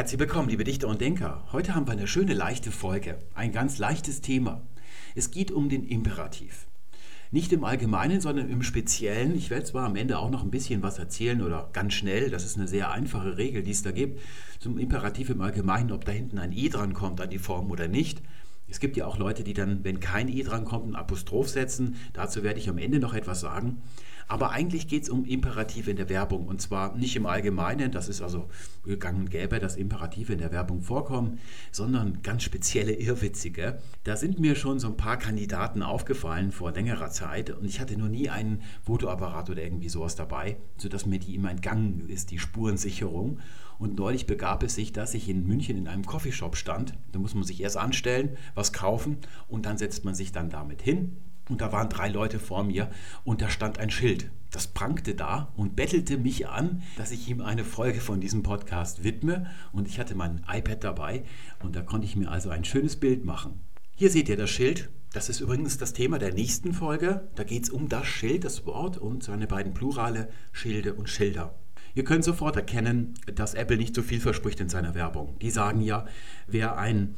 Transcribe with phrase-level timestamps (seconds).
[0.00, 1.44] Herzlich willkommen, liebe Dichter und Denker.
[1.52, 3.18] Heute haben wir eine schöne, leichte Folge.
[3.34, 4.62] Ein ganz leichtes Thema.
[5.14, 6.66] Es geht um den Imperativ.
[7.30, 9.34] Nicht im Allgemeinen, sondern im Speziellen.
[9.36, 12.46] Ich werde zwar am Ende auch noch ein bisschen was erzählen oder ganz schnell, das
[12.46, 14.22] ist eine sehr einfache Regel, die es da gibt,
[14.58, 17.86] zum Imperativ im Allgemeinen, ob da hinten ein E dran kommt an die Form oder
[17.86, 18.22] nicht.
[18.68, 21.96] Es gibt ja auch Leute, die dann, wenn kein E dran kommt, ein Apostroph setzen.
[22.14, 23.82] Dazu werde ich am Ende noch etwas sagen.
[24.30, 26.46] Aber eigentlich geht es um Imperative in der Werbung.
[26.46, 28.48] Und zwar nicht im Allgemeinen, das ist also
[28.84, 31.40] gegangen und gäbe, dass Imperative in der Werbung vorkommen,
[31.72, 33.80] sondern ganz spezielle Irrwitzige.
[34.04, 37.98] Da sind mir schon so ein paar Kandidaten aufgefallen vor längerer Zeit und ich hatte
[37.98, 42.38] noch nie einen Fotoapparat oder irgendwie sowas dabei, sodass mir die immer entgangen ist, die
[42.38, 43.40] Spurensicherung.
[43.80, 46.94] Und neulich begab es sich, dass ich in München in einem Coffeeshop stand.
[47.10, 49.16] Da muss man sich erst anstellen, was kaufen
[49.48, 51.16] und dann setzt man sich dann damit hin
[51.50, 52.90] und da waren drei Leute vor mir
[53.24, 54.30] und da stand ein Schild.
[54.50, 59.04] Das prangte da und bettelte mich an, dass ich ihm eine Folge von diesem Podcast
[59.04, 59.46] widme.
[59.72, 61.24] Und ich hatte mein iPad dabei
[61.62, 63.60] und da konnte ich mir also ein schönes Bild machen.
[63.94, 64.88] Hier seht ihr das Schild.
[65.12, 67.28] Das ist übrigens das Thema der nächsten Folge.
[67.34, 71.54] Da geht es um das Schild, das Wort und seine beiden Plurale Schilde und Schilder.
[71.94, 75.36] Ihr könnt sofort erkennen, dass Apple nicht so viel verspricht in seiner Werbung.
[75.40, 76.06] Die sagen ja,
[76.46, 77.16] wer ein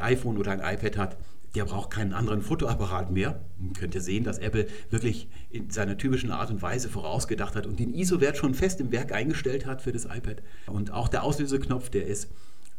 [0.00, 1.16] iPhone oder ein iPad hat,
[1.54, 3.44] der braucht keinen anderen Fotoapparat mehr.
[3.58, 7.78] Man könnte sehen, dass Apple wirklich in seiner typischen Art und Weise vorausgedacht hat und
[7.78, 10.42] den ISO-Wert schon fest im Werk eingestellt hat für das iPad.
[10.66, 12.28] Und auch der Auslöseknopf, der ist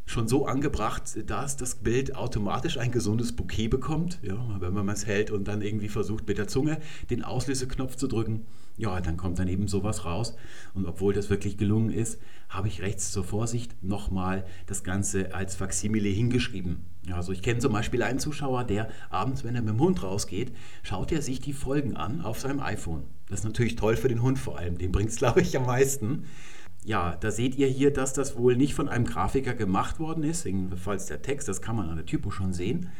[0.06, 4.20] schon so angebracht, dass das Bild automatisch ein gesundes Bouquet bekommt.
[4.22, 6.78] Ja, wenn man es hält und dann irgendwie versucht mit der Zunge
[7.10, 10.36] den Auslöseknopf zu drücken, ja, dann kommt dann eben sowas raus.
[10.74, 15.56] Und obwohl das wirklich gelungen ist, habe ich rechts zur Vorsicht nochmal das Ganze als
[15.56, 16.84] Faksimile hingeschrieben.
[17.12, 20.52] Also ich kenne zum Beispiel einen Zuschauer, der abends, wenn er mit dem Hund rausgeht,
[20.82, 23.04] schaut er sich die Folgen an auf seinem iPhone.
[23.28, 25.66] Das ist natürlich toll für den Hund vor allem, dem bringt es, glaube ich, am
[25.66, 26.24] meisten.
[26.84, 30.44] Ja, da seht ihr hier, dass das wohl nicht von einem Grafiker gemacht worden ist,
[30.44, 32.90] jedenfalls der Text, das kann man an der Typo schon sehen.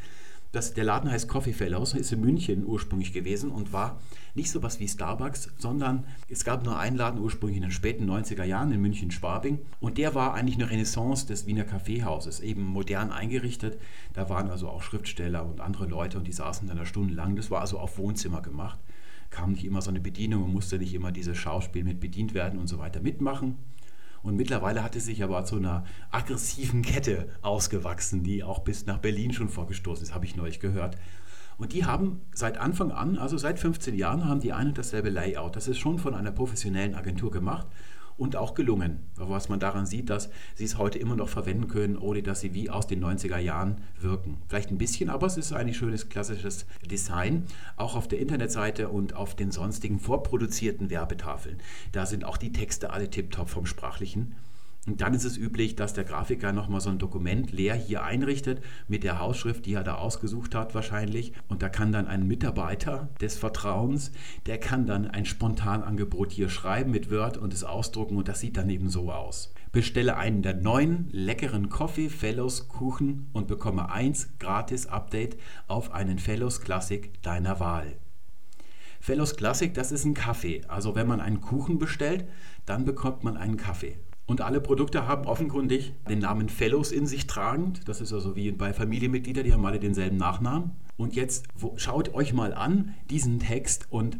[0.56, 4.00] Das, der Laden heißt Coffee Fellows, ist in München ursprünglich gewesen und war
[4.34, 8.10] nicht so was wie Starbucks, sondern es gab nur einen Laden ursprünglich in den späten
[8.10, 13.12] 90er Jahren in München-Schwabing und der war eigentlich eine Renaissance des Wiener Kaffeehauses, eben modern
[13.12, 13.78] eingerichtet.
[14.14, 17.36] Da waren also auch Schriftsteller und andere Leute und die saßen dann eine Stunde lang.
[17.36, 18.78] Das war also auf Wohnzimmer gemacht.
[19.28, 22.58] Kam nicht immer so eine Bedienung und musste nicht immer dieses Schauspiel mit bedient werden
[22.58, 23.58] und so weiter mitmachen.
[24.26, 28.98] Und mittlerweile hat es sich aber zu einer aggressiven Kette ausgewachsen, die auch bis nach
[28.98, 30.96] Berlin schon vorgestoßen ist, habe ich neulich gehört.
[31.58, 35.10] Und die haben seit Anfang an, also seit 15 Jahren, haben die ein und dasselbe
[35.10, 35.54] Layout.
[35.54, 37.68] Das ist schon von einer professionellen Agentur gemacht
[38.16, 39.00] und auch gelungen.
[39.16, 42.54] Was man daran sieht, dass sie es heute immer noch verwenden können, ohne dass sie
[42.54, 44.38] wie aus den 90er Jahren wirken.
[44.48, 47.44] Vielleicht ein bisschen, aber es ist eigentlich schönes klassisches Design.
[47.76, 51.58] Auch auf der Internetseite und auf den sonstigen vorproduzierten Werbetafeln.
[51.92, 54.34] Da sind auch die Texte alle tiptop vom Sprachlichen.
[54.86, 58.62] Und dann ist es üblich, dass der Grafiker nochmal so ein Dokument leer hier einrichtet
[58.86, 61.32] mit der Hausschrift, die er da ausgesucht hat wahrscheinlich.
[61.48, 64.12] Und da kann dann ein Mitarbeiter des Vertrauens,
[64.46, 68.56] der kann dann ein Spontanangebot hier schreiben mit Word und es ausdrucken und das sieht
[68.56, 69.52] dann eben so aus.
[69.72, 75.36] Bestelle einen der neuen leckeren Coffee Fellows Kuchen und bekomme eins gratis Update
[75.66, 77.96] auf einen Fellows Classic deiner Wahl.
[79.00, 80.62] Fellows Classic, das ist ein Kaffee.
[80.68, 82.26] Also wenn man einen Kuchen bestellt,
[82.64, 83.98] dann bekommt man einen Kaffee.
[84.26, 87.88] Und alle Produkte haben offenkundig den Namen Fellows in sich tragend.
[87.88, 90.72] Das ist also wie bei Familienmitgliedern, die haben alle denselben Nachnamen.
[90.96, 94.18] Und jetzt schaut euch mal an diesen Text und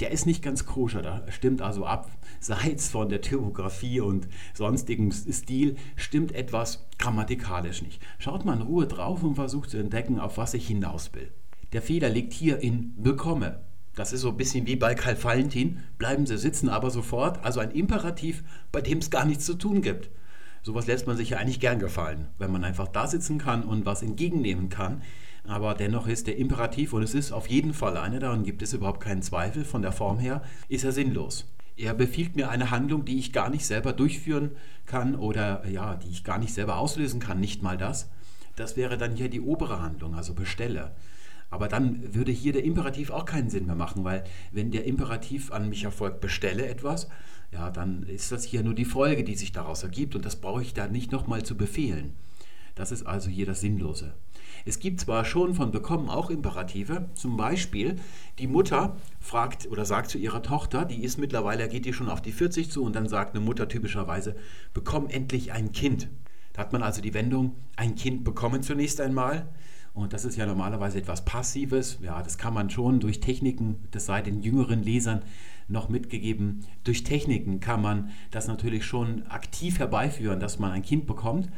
[0.00, 1.00] der ist nicht ganz koscher.
[1.00, 8.02] Da stimmt also abseits von der Typografie und sonstigem Stil, stimmt etwas grammatikalisch nicht.
[8.18, 11.32] Schaut mal in Ruhe drauf und versucht zu entdecken, auf was ich hinaus will.
[11.72, 13.60] Der Fehler liegt hier in bekomme.
[13.96, 15.80] Das ist so ein bisschen wie bei Karl Valentin.
[15.96, 17.42] Bleiben Sie sitzen, aber sofort.
[17.44, 20.10] Also ein Imperativ, bei dem es gar nichts zu tun gibt.
[20.62, 23.86] Sowas lässt man sich ja eigentlich gern gefallen, wenn man einfach da sitzen kann und
[23.86, 25.02] was entgegennehmen kann.
[25.44, 28.74] Aber dennoch ist der Imperativ, und es ist auf jeden Fall einer, daran gibt es
[28.74, 31.46] überhaupt keinen Zweifel, von der Form her, ist er sinnlos.
[31.76, 34.50] Er befiehlt mir eine Handlung, die ich gar nicht selber durchführen
[34.84, 38.10] kann oder ja, die ich gar nicht selber auslösen kann, nicht mal das.
[38.56, 40.92] Das wäre dann hier die obere Handlung, also bestelle.
[41.50, 45.52] Aber dann würde hier der Imperativ auch keinen Sinn mehr machen, weil wenn der Imperativ
[45.52, 47.08] an mich erfolgt, bestelle etwas,
[47.52, 50.62] ja, dann ist das hier nur die Folge, die sich daraus ergibt und das brauche
[50.62, 52.14] ich da nicht nochmal zu befehlen.
[52.74, 54.14] Das ist also hier das Sinnlose.
[54.64, 57.96] Es gibt zwar schon von bekommen auch Imperative, zum Beispiel
[58.38, 62.20] die Mutter fragt oder sagt zu ihrer Tochter, die ist mittlerweile, geht die schon auf
[62.20, 64.36] die 40 zu und dann sagt eine Mutter typischerweise,
[64.74, 66.08] bekomm endlich ein Kind.
[66.52, 69.48] Da hat man also die Wendung, ein Kind bekommen zunächst einmal
[69.96, 71.98] Und das ist ja normalerweise etwas Passives.
[72.02, 75.22] Ja, das kann man schon durch Techniken, das sei den jüngeren Lesern
[75.68, 81.06] noch mitgegeben, durch Techniken kann man das natürlich schon aktiv herbeiführen, dass man ein Kind
[81.06, 81.48] bekommt.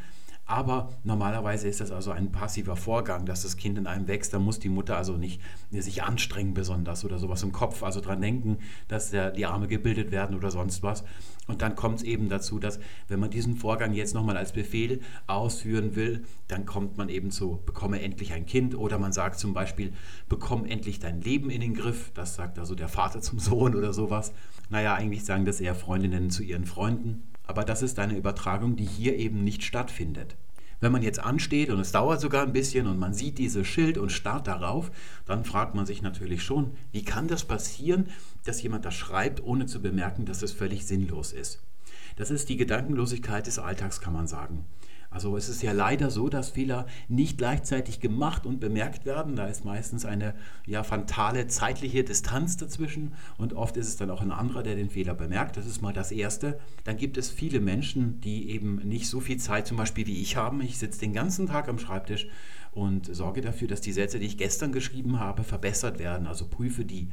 [0.49, 4.33] Aber normalerweise ist das also ein passiver Vorgang, dass das Kind in einem wächst.
[4.33, 8.23] Da muss die Mutter also nicht sich anstrengen besonders oder sowas im Kopf, also dran
[8.23, 8.56] denken,
[8.89, 11.05] dass der, die Arme gebildet werden oder sonst was.
[11.49, 15.00] Und dann kommt es eben dazu, dass wenn man diesen Vorgang jetzt nochmal als Befehl
[15.27, 19.53] ausführen will, dann kommt man eben zu, bekomme endlich ein Kind oder man sagt zum
[19.53, 19.93] Beispiel,
[20.31, 22.11] bekomme endlich dein Leben in den Griff.
[22.15, 24.33] Das sagt also der Vater zum Sohn oder sowas.
[24.71, 28.85] Naja, eigentlich sagen das eher Freundinnen zu ihren Freunden aber das ist eine Übertragung, die
[28.85, 30.37] hier eben nicht stattfindet.
[30.81, 33.99] Wenn man jetzt ansteht und es dauert sogar ein bisschen und man sieht dieses Schild
[33.99, 34.93] und starrt darauf,
[35.27, 38.11] dann fragt man sich natürlich schon, wie kann das passieren,
[38.45, 41.61] dass jemand das schreibt, ohne zu bemerken, dass es völlig sinnlos ist.
[42.15, 44.67] Das ist die Gedankenlosigkeit des Alltags, kann man sagen.
[45.11, 49.37] Also es ist ja leider so, dass Fehler nicht gleichzeitig gemacht und bemerkt werden.
[49.37, 50.35] Da ist meistens eine
[50.67, 54.91] ja, fatale zeitliche Distanz dazwischen und oft ist es dann auch ein anderer, der den
[54.91, 55.57] Fehler bemerkt.
[55.57, 56.59] Das ist mal das Erste.
[56.85, 60.37] Dann gibt es viele Menschen, die eben nicht so viel Zeit zum Beispiel wie ich
[60.37, 60.61] haben.
[60.61, 62.29] Ich sitze den ganzen Tag am Schreibtisch
[62.73, 66.27] und sorge dafür, dass die Sätze, die ich gestern geschrieben habe, verbessert werden.
[66.27, 67.09] Also prüfe die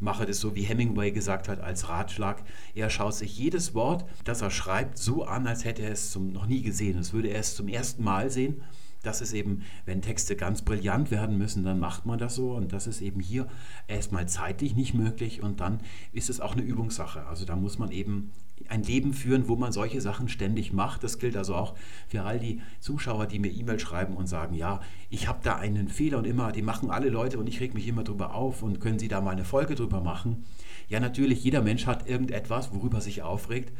[0.00, 2.42] mache das so, wie Hemingway gesagt hat, als Ratschlag.
[2.74, 6.32] Er schaut sich jedes Wort, das er schreibt, so an, als hätte er es zum,
[6.32, 6.96] noch nie gesehen.
[6.96, 8.62] Das würde er es zum ersten Mal sehen.
[9.02, 12.52] Das ist eben, wenn Texte ganz brillant werden müssen, dann macht man das so.
[12.52, 13.46] Und das ist eben hier
[13.88, 15.42] erstmal zeitlich nicht möglich.
[15.42, 15.80] Und dann
[16.12, 17.26] ist es auch eine Übungssache.
[17.26, 18.32] Also da muss man eben
[18.68, 21.02] ein Leben führen, wo man solche Sachen ständig macht.
[21.02, 21.74] Das gilt also auch
[22.08, 25.88] für all die Zuschauer, die mir E-Mail schreiben und sagen, ja, ich habe da einen
[25.88, 28.80] Fehler und immer, die machen alle Leute und ich reg mich immer drüber auf und
[28.80, 30.44] können Sie da mal eine Folge drüber machen?
[30.88, 33.72] Ja, natürlich, jeder Mensch hat irgendetwas, worüber er sich aufregt.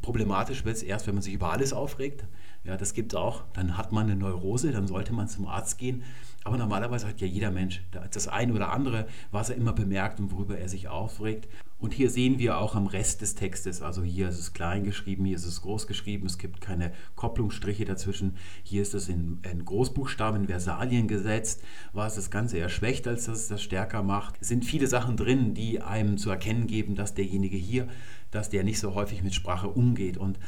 [0.00, 2.24] Problematisch wird es erst, wenn man sich über alles aufregt.
[2.64, 3.44] Ja, das gibt es auch.
[3.52, 6.02] Dann hat man eine Neurose, dann sollte man zum Arzt gehen.
[6.44, 10.30] Aber normalerweise hat ja jeder Mensch das eine oder andere, was er immer bemerkt und
[10.30, 11.48] worüber er sich aufregt.
[11.78, 15.24] Und hier sehen wir auch am Rest des Textes, also hier ist es klein geschrieben,
[15.26, 18.36] hier ist es groß geschrieben, es gibt keine Kopplungsstriche dazwischen.
[18.62, 21.62] Hier ist es in, in Großbuchstaben, in Versalien gesetzt,
[21.92, 24.36] was das Ganze eher schwächt, als dass es das stärker macht.
[24.40, 27.88] Es sind viele Sachen drin, die einem zu erkennen geben, dass derjenige hier,
[28.30, 30.16] dass der nicht so häufig mit Sprache umgeht.
[30.16, 30.38] Und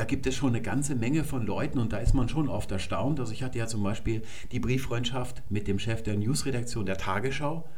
[0.00, 2.72] da gibt es schon eine ganze Menge von Leuten und da ist man schon oft
[2.72, 3.20] erstaunt.
[3.20, 7.68] Also ich hatte ja zum Beispiel die Brieffreundschaft mit dem Chef der Newsredaktion der Tagesschau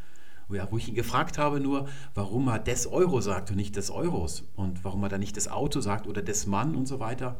[0.48, 4.44] wo ich ihn gefragt habe nur, warum er des Euro sagt und nicht des Euros
[4.54, 7.36] und warum er da nicht des Auto sagt oder des Mann und so weiter.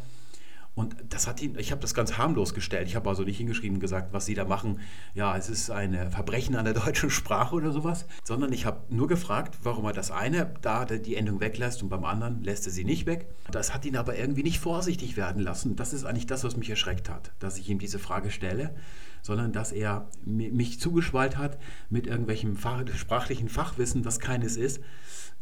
[0.75, 2.89] Und das hat ihn, ich habe das ganz harmlos gestellt.
[2.89, 4.81] Ich habe also nicht hingeschrieben gesagt, was sie da machen.
[5.15, 9.07] Ja, es ist ein Verbrechen an der deutschen Sprache oder sowas, sondern ich habe nur
[9.07, 12.85] gefragt, warum er das eine da die Endung weglässt und beim anderen lässt er sie
[12.85, 13.27] nicht weg.
[13.51, 15.77] Das hat ihn aber irgendwie nicht vorsichtig werden lassen.
[15.77, 18.75] Das ist eigentlich das, was mich erschreckt hat, dass ich ihm diese Frage stelle
[19.23, 21.59] sondern dass er mich zugeschwallt hat
[21.89, 22.59] mit irgendwelchem
[22.95, 24.81] sprachlichen Fachwissen, das keines ist.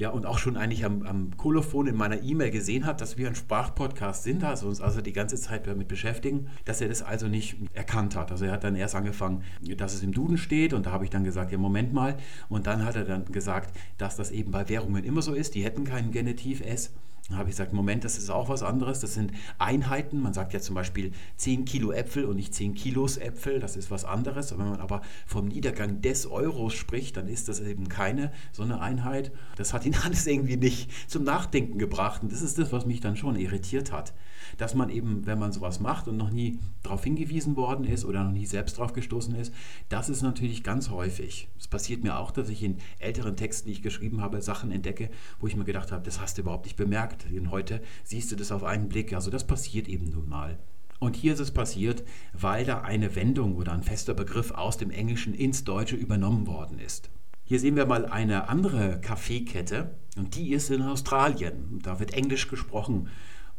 [0.00, 3.28] Ja, und auch schon eigentlich am, am Kolophon in meiner E-Mail gesehen hat, dass wir
[3.28, 7.28] ein Sprachpodcast sind, also uns also die ganze Zeit damit beschäftigen, dass er das also
[7.28, 8.30] nicht erkannt hat.
[8.30, 9.42] Also er hat dann erst angefangen,
[9.76, 12.16] dass es im Duden steht und da habe ich dann gesagt, ja Moment mal.
[12.48, 15.64] Und dann hat er dann gesagt, dass das eben bei Währungen immer so ist, die
[15.64, 16.94] hätten keinen Genitiv S.
[17.30, 18.98] Dann habe ich gesagt, Moment, das ist auch was anderes.
[19.00, 20.20] Das sind Einheiten.
[20.20, 23.60] Man sagt ja zum Beispiel 10 Kilo Äpfel und nicht 10 Kilos Äpfel.
[23.60, 24.50] Das ist was anderes.
[24.58, 28.80] wenn man aber vom Niedergang des Euros spricht, dann ist das eben keine so eine
[28.80, 29.30] Einheit.
[29.56, 32.22] Das hat ihn alles irgendwie nicht zum Nachdenken gebracht.
[32.22, 34.12] Und das ist das, was mich dann schon irritiert hat.
[34.60, 38.22] Dass man eben, wenn man sowas macht und noch nie darauf hingewiesen worden ist oder
[38.22, 39.52] noch nie selbst drauf gestoßen ist,
[39.88, 41.48] das ist natürlich ganz häufig.
[41.58, 45.10] Es passiert mir auch, dass ich in älteren Texten, die ich geschrieben habe, Sachen entdecke,
[45.40, 48.36] wo ich mir gedacht habe, das hast du überhaupt nicht bemerkt denn heute siehst du
[48.36, 49.14] das auf einen Blick.
[49.14, 50.58] Also das passiert eben nun mal.
[50.98, 54.90] Und hier ist es passiert, weil da eine Wendung oder ein fester Begriff aus dem
[54.90, 57.08] Englischen ins Deutsche übernommen worden ist.
[57.44, 61.80] Hier sehen wir mal eine andere Kaffeekette und die ist in Australien.
[61.82, 63.08] Da wird Englisch gesprochen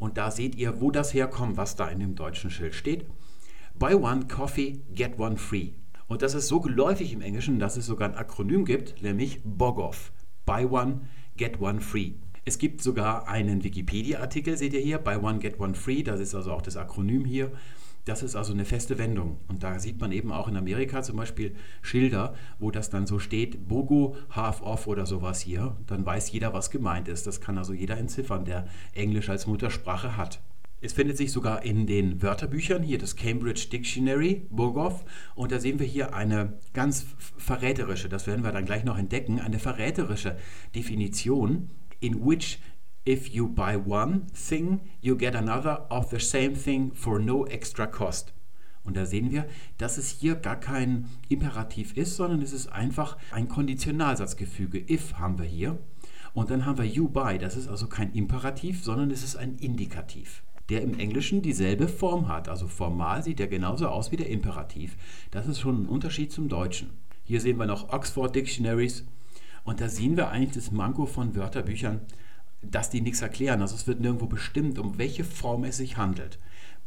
[0.01, 3.05] und da seht ihr, wo das herkommt, was da in dem deutschen Schild steht.
[3.75, 5.73] Buy one coffee, get one free.
[6.07, 10.11] Und das ist so geläufig im Englischen, dass es sogar ein Akronym gibt, nämlich BOGOF.
[10.43, 11.01] Buy one,
[11.37, 12.13] get one free.
[12.45, 16.33] Es gibt sogar einen Wikipedia-Artikel, seht ihr hier, Buy One Get One Free, das ist
[16.33, 17.51] also auch das Akronym hier.
[18.05, 19.39] Das ist also eine feste Wendung.
[19.47, 23.19] Und da sieht man eben auch in Amerika zum Beispiel Schilder, wo das dann so
[23.19, 25.77] steht, BOGO, Half Off oder sowas hier.
[25.85, 27.27] Dann weiß jeder, was gemeint ist.
[27.27, 30.41] Das kann also jeder entziffern, der Englisch als Muttersprache hat.
[30.83, 35.05] Es findet sich sogar in den Wörterbüchern, hier das Cambridge Dictionary, Burgoff,
[35.35, 37.05] und da sehen wir hier eine ganz
[37.37, 40.37] verräterische, das werden wir dann gleich noch entdecken, eine verräterische
[40.73, 42.57] Definition in which
[43.05, 47.87] if you buy one thing, you get another of the same thing for no extra
[47.87, 48.33] cost.
[48.83, 49.45] Und da sehen wir,
[49.77, 54.79] dass es hier gar kein Imperativ ist, sondern es ist einfach ein Konditionalsatzgefüge.
[54.89, 55.77] If haben wir hier.
[56.33, 57.37] Und dann haben wir you by.
[57.37, 62.27] Das ist also kein Imperativ, sondern es ist ein Indikativ, der im Englischen dieselbe Form
[62.27, 62.49] hat.
[62.49, 64.95] Also formal sieht er genauso aus wie der Imperativ.
[65.29, 66.89] Das ist schon ein Unterschied zum Deutschen.
[67.23, 69.05] Hier sehen wir noch Oxford Dictionaries.
[69.63, 72.01] Und da sehen wir eigentlich das Manko von Wörterbüchern,
[72.61, 73.61] dass die nichts erklären.
[73.61, 76.39] Also es wird nirgendwo bestimmt, um welche Form es sich handelt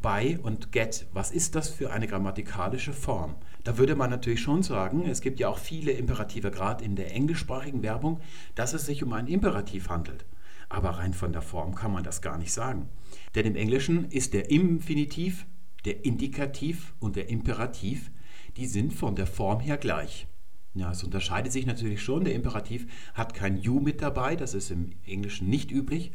[0.05, 1.07] by und get.
[1.15, 3.37] Was ist das für eine grammatikalische Form?
[3.65, 7.15] Da würde man natürlich schon sagen, es gibt ja auch viele Imperative, gerade in der
[7.15, 8.21] englischsprachigen Werbung,
[8.55, 10.27] dass es sich um ein Imperativ handelt.
[10.69, 12.91] Aber rein von der Form kann man das gar nicht sagen.
[13.35, 15.47] Denn im Englischen ist der Infinitiv,
[15.87, 18.11] der Indikativ und der Imperativ,
[18.59, 20.27] die sind von der Form her gleich.
[20.75, 22.25] Ja, es unterscheidet sich natürlich schon.
[22.25, 26.13] Der Imperativ hat kein You mit dabei, das ist im Englischen nicht üblich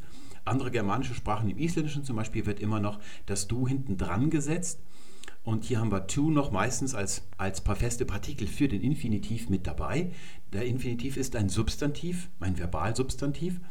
[0.49, 4.81] andere germanische Sprachen, im Isländischen zum Beispiel, wird immer noch das Du hinten dran gesetzt.
[5.43, 9.49] Und hier haben wir to noch meistens als, als paar feste Partikel für den Infinitiv
[9.49, 10.11] mit dabei.
[10.51, 13.61] Der Infinitiv ist ein Substantiv, ein Verbalsubstantiv.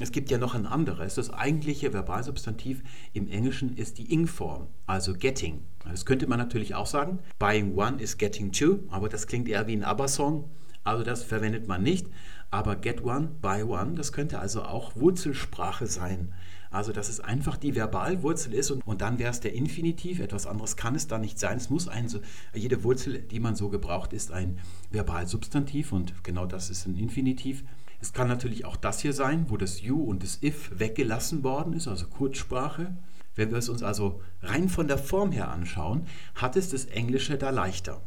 [0.00, 1.14] Es gibt ja noch ein anderes.
[1.14, 2.82] Das eigentliche Verbalsubstantiv
[3.12, 5.62] im Englischen ist die Ing-Form, also getting.
[5.88, 7.20] Das könnte man natürlich auch sagen.
[7.38, 10.50] Buying one is getting two, aber das klingt eher wie ein ABBA-Song.
[10.82, 12.08] Also das verwendet man nicht.
[12.50, 16.32] Aber get one, buy one, das könnte also auch Wurzelsprache sein.
[16.70, 20.18] Also, dass es einfach die Verbalwurzel ist und, und dann wäre es der Infinitiv.
[20.18, 21.56] Etwas anderes kann es da nicht sein.
[21.56, 22.08] Es muss ein,
[22.52, 24.58] jede Wurzel, die man so gebraucht, ist ein
[24.90, 27.62] Verbalsubstantiv und genau das ist ein Infinitiv.
[28.04, 31.72] Es kann natürlich auch das hier sein, wo das You und das If weggelassen worden
[31.72, 32.94] ist, also Kurzsprache.
[33.34, 37.38] Wenn wir es uns also rein von der Form her anschauen, hat es das Englische
[37.38, 38.02] da leichter.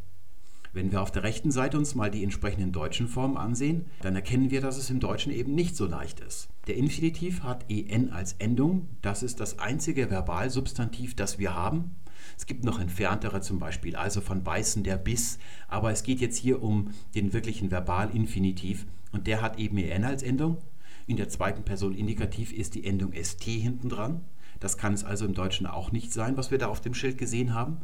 [0.71, 4.51] Wenn wir auf der rechten Seite uns mal die entsprechenden deutschen Formen ansehen, dann erkennen
[4.51, 6.47] wir, dass es im Deutschen eben nicht so leicht ist.
[6.67, 8.89] Der Infinitiv hat en als Endung.
[9.01, 11.95] Das ist das einzige Verbalsubstantiv, das wir haben.
[12.37, 16.37] Es gibt noch entferntere zum Beispiel, also von beißen der Biss, aber es geht jetzt
[16.37, 20.57] hier um den wirklichen Verbalinfinitiv und der hat eben en als Endung.
[21.05, 24.25] In der zweiten Person Indikativ ist die Endung st hinten dran.
[24.59, 27.17] Das kann es also im Deutschen auch nicht sein, was wir da auf dem Schild
[27.17, 27.77] gesehen haben,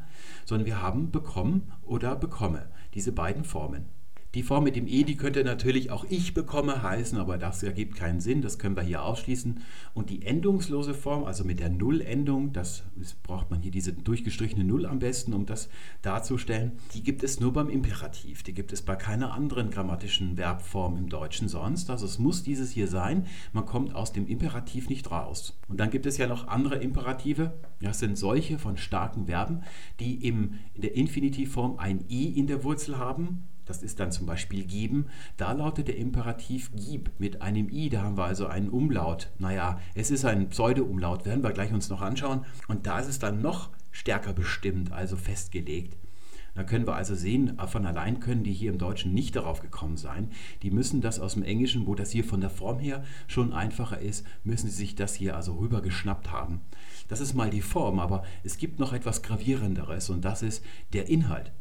[0.45, 3.85] sondern wir haben bekommen oder bekomme, diese beiden Formen.
[4.35, 7.95] Die Form mit dem E, die könnte natürlich auch ich bekomme heißen, aber das ergibt
[7.95, 9.59] keinen Sinn, das können wir hier ausschließen.
[9.93, 12.83] Und die endungslose Form, also mit der Null-Endung, das
[13.21, 15.69] braucht man hier diese durchgestrichene Null am besten, um das
[16.01, 20.97] darzustellen, die gibt es nur beim Imperativ, die gibt es bei keiner anderen grammatischen Verbform
[20.97, 21.91] im Deutschen sonst.
[21.91, 25.59] Also es muss dieses hier sein, man kommt aus dem Imperativ nicht raus.
[25.67, 29.61] Und dann gibt es ja noch andere Imperative, das sind solche von starken Verben,
[29.99, 34.25] die im, in der Infinitivform ein I in der Wurzel haben das ist dann zum
[34.25, 35.05] Beispiel geben.
[35.37, 37.89] Da lautet der Imperativ gib mit einem i.
[37.89, 39.29] Da haben wir also einen Umlaut.
[39.39, 42.45] Naja, es ist ein Pseudo-Umlaut, werden wir gleich uns noch anschauen.
[42.67, 45.97] Und da ist es dann noch stärker bestimmt, also festgelegt.
[46.55, 49.97] Da können wir also sehen, von allein können die hier im Deutschen nicht darauf gekommen
[49.97, 50.29] sein.
[50.61, 53.99] Die müssen das aus dem Englischen, wo das hier von der Form her schon einfacher
[53.99, 56.61] ist, müssen sie sich das hier also rübergeschnappt haben.
[57.07, 61.09] Das ist mal die Form, aber es gibt noch etwas gravierenderes und das ist der
[61.09, 61.51] Inhalt.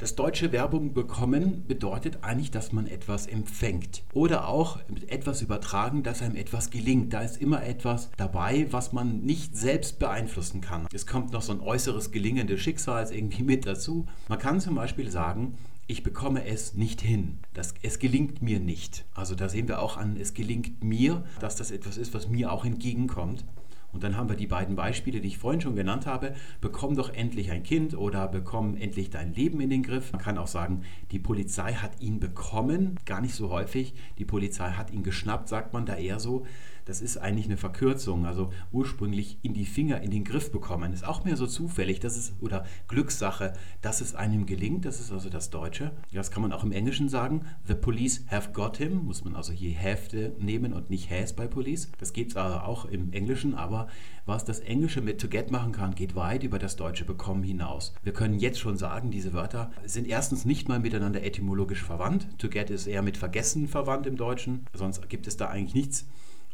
[0.00, 4.02] Das deutsche Werbung bekommen bedeutet eigentlich, dass man etwas empfängt.
[4.14, 4.78] Oder auch
[5.08, 7.12] etwas übertragen, dass einem etwas gelingt.
[7.12, 10.86] Da ist immer etwas dabei, was man nicht selbst beeinflussen kann.
[10.90, 14.06] Es kommt noch so ein äußeres Gelingen des Schicksals irgendwie mit dazu.
[14.28, 17.40] Man kann zum Beispiel sagen, ich bekomme es nicht hin.
[17.52, 19.04] Das, es gelingt mir nicht.
[19.12, 22.52] Also da sehen wir auch an, es gelingt mir, dass das etwas ist, was mir
[22.52, 23.44] auch entgegenkommt.
[23.92, 26.34] Und dann haben wir die beiden Beispiele, die ich vorhin schon genannt habe.
[26.60, 30.12] Bekomm doch endlich ein Kind oder bekomm endlich dein Leben in den Griff.
[30.12, 32.96] Man kann auch sagen, die Polizei hat ihn bekommen.
[33.04, 33.94] Gar nicht so häufig.
[34.18, 36.46] Die Polizei hat ihn geschnappt, sagt man da eher so
[36.84, 40.92] das ist eigentlich eine Verkürzung, also ursprünglich in die Finger, in den Griff bekommen.
[40.92, 45.12] Ist auch mehr so zufällig, das ist, oder Glückssache, dass es einem gelingt, das ist
[45.12, 45.92] also das Deutsche.
[46.12, 47.46] Das kann man auch im Englischen sagen.
[47.66, 51.46] The police have got him, muss man also hier have nehmen und nicht has bei
[51.46, 51.90] police.
[51.98, 53.88] Das geht also auch im Englischen, aber
[54.26, 57.94] was das Englische mit to get machen kann, geht weit über das deutsche bekommen hinaus.
[58.02, 62.28] Wir können jetzt schon sagen, diese Wörter sind erstens nicht mal miteinander etymologisch verwandt.
[62.38, 66.06] To get ist eher mit vergessen verwandt im Deutschen, sonst gibt es da eigentlich nichts.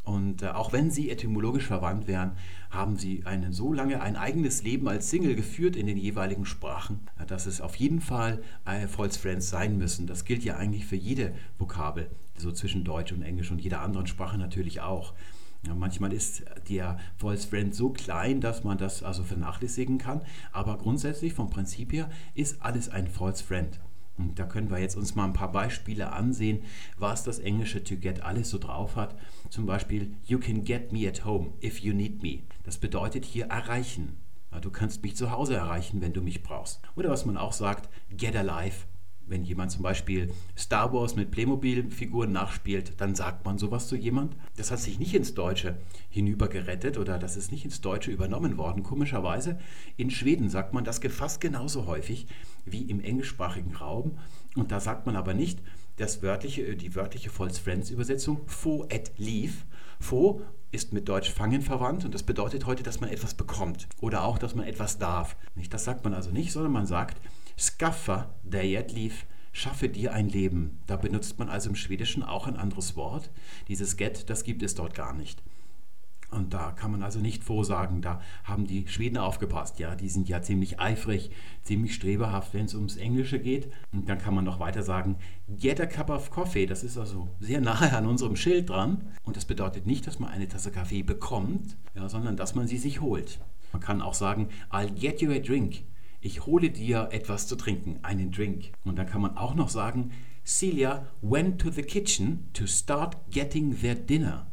[0.07, 2.31] Und äh, auch wenn sie etymologisch verwandt wären,
[2.69, 7.01] haben sie einen, so lange ein eigenes Leben als Single geführt in den jeweiligen Sprachen,
[7.27, 10.07] dass es auf jeden Fall äh, False Friends sein müssen.
[10.07, 14.07] Das gilt ja eigentlich für jede Vokabel, so zwischen Deutsch und Englisch und jeder anderen
[14.07, 15.13] Sprache natürlich auch.
[15.65, 20.21] Ja, manchmal ist der False Friend so klein, dass man das also vernachlässigen kann,
[20.53, 23.77] aber grundsätzlich vom Prinzip her ist alles ein False Friend.
[24.17, 26.63] Und da können wir jetzt uns mal ein paar Beispiele ansehen,
[26.97, 29.15] was das englische to get alles so drauf hat.
[29.49, 32.39] Zum Beispiel, you can get me at home if you need me.
[32.63, 34.17] Das bedeutet hier erreichen.
[34.61, 36.81] Du kannst mich zu Hause erreichen, wenn du mich brauchst.
[36.95, 38.85] Oder was man auch sagt, get alive.
[39.27, 44.35] Wenn jemand zum Beispiel Star Wars mit Playmobil-Figuren nachspielt, dann sagt man sowas zu jemand.
[44.55, 45.77] Das hat sich nicht ins Deutsche
[46.09, 48.83] hinübergerettet oder das ist nicht ins Deutsche übernommen worden.
[48.83, 49.59] Komischerweise
[49.97, 52.27] in Schweden sagt man das fast genauso häufig
[52.65, 54.17] wie im englischsprachigen Raum.
[54.55, 55.59] Und da sagt man aber nicht
[55.97, 59.53] das wörtliche, die wörtliche False Friends Übersetzung, fo et leave.
[59.99, 60.41] Fo
[60.71, 64.37] ist mit Deutsch fangen verwandt und das bedeutet heute, dass man etwas bekommt oder auch,
[64.37, 65.35] dass man etwas darf.
[65.69, 67.19] Das sagt man also nicht, sondern man sagt
[67.57, 70.79] skaffa dejet lief, schaffe dir ein Leben.
[70.85, 73.31] Da benutzt man also im Schwedischen auch ein anderes Wort.
[73.67, 75.41] Dieses get, das gibt es dort gar nicht.
[76.29, 79.79] Und da kann man also nicht vorsagen, da haben die Schweden aufgepasst.
[79.79, 81.31] Ja, die sind ja ziemlich eifrig,
[81.63, 83.71] ziemlich streberhaft, wenn es ums Englische geht.
[83.93, 85.15] Und dann kann man noch weiter sagen,
[85.47, 86.65] get a cup of coffee.
[86.65, 89.05] Das ist also sehr nahe an unserem Schild dran.
[89.23, 92.77] Und das bedeutet nicht, dass man eine Tasse Kaffee bekommt, ja, sondern dass man sie
[92.77, 93.39] sich holt.
[93.71, 95.83] Man kann auch sagen, I'll get you a drink.
[96.27, 98.73] Ich hole dir etwas zu trinken, einen Drink.
[98.83, 100.11] Und dann kann man auch noch sagen,
[100.45, 104.45] Celia went to the kitchen to start getting their dinner.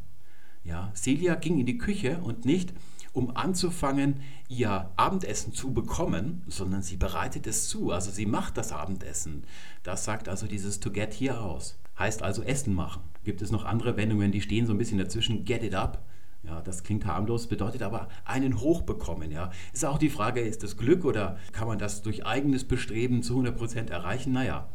[0.63, 2.73] Ja, Celia ging in die Küche und nicht,
[3.11, 7.91] um anzufangen, ihr Abendessen zu bekommen, sondern sie bereitet es zu.
[7.91, 9.43] Also sie macht das Abendessen.
[9.83, 11.77] Das sagt also dieses to get hier aus.
[11.99, 13.01] Heißt also Essen machen.
[13.25, 15.43] Gibt es noch andere Wendungen, die stehen so ein bisschen dazwischen.
[15.43, 16.05] Get it up.
[16.45, 19.31] Ja, das klingt harmlos, bedeutet aber einen Hoch bekommen.
[19.31, 19.51] Ja.
[19.73, 23.39] Ist auch die Frage, ist das Glück oder kann man das durch eigenes Bestreben zu
[23.39, 24.31] 100% erreichen?
[24.33, 24.69] Naja,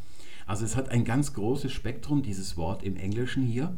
[0.47, 3.77] also es hat ein ganz großes Spektrum, dieses Wort im Englischen hier.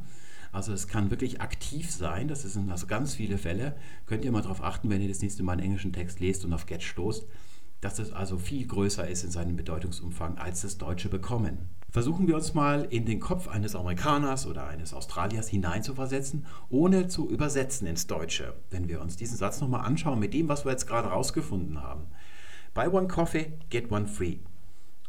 [0.53, 3.75] Also es kann wirklich aktiv sein, das sind also ganz viele Fälle.
[4.07, 6.53] Könnt ihr mal darauf achten, wenn ihr das nächste Mal einen englischen Text lest und
[6.53, 7.27] auf Get stoßt,
[7.81, 11.71] dass es also viel größer ist in seinem Bedeutungsumfang als das deutsche Bekommen.
[11.93, 17.29] Versuchen wir uns mal in den Kopf eines Amerikaners oder eines Australiers hineinzuversetzen, ohne zu
[17.29, 18.55] übersetzen ins Deutsche.
[18.71, 22.07] Wenn wir uns diesen Satz nochmal anschauen mit dem, was wir jetzt gerade rausgefunden haben.
[22.73, 24.39] Buy one coffee, get one free.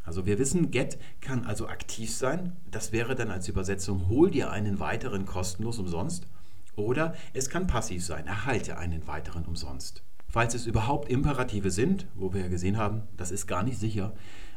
[0.04, 2.58] Also wir wissen, get kann also aktiv sein.
[2.70, 6.28] Das wäre dann als Übersetzung, hol dir einen weiteren kostenlos umsonst.
[6.76, 10.04] Oder es kann passiv sein, erhalte einen weiteren umsonst.
[10.28, 14.14] Falls es überhaupt Imperative sind, wo wir ja gesehen haben, das ist gar nicht sicher,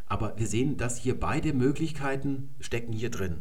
[0.08, 3.36] aber wir sehen, dass hier beide Möglichkeiten stecken hier drin.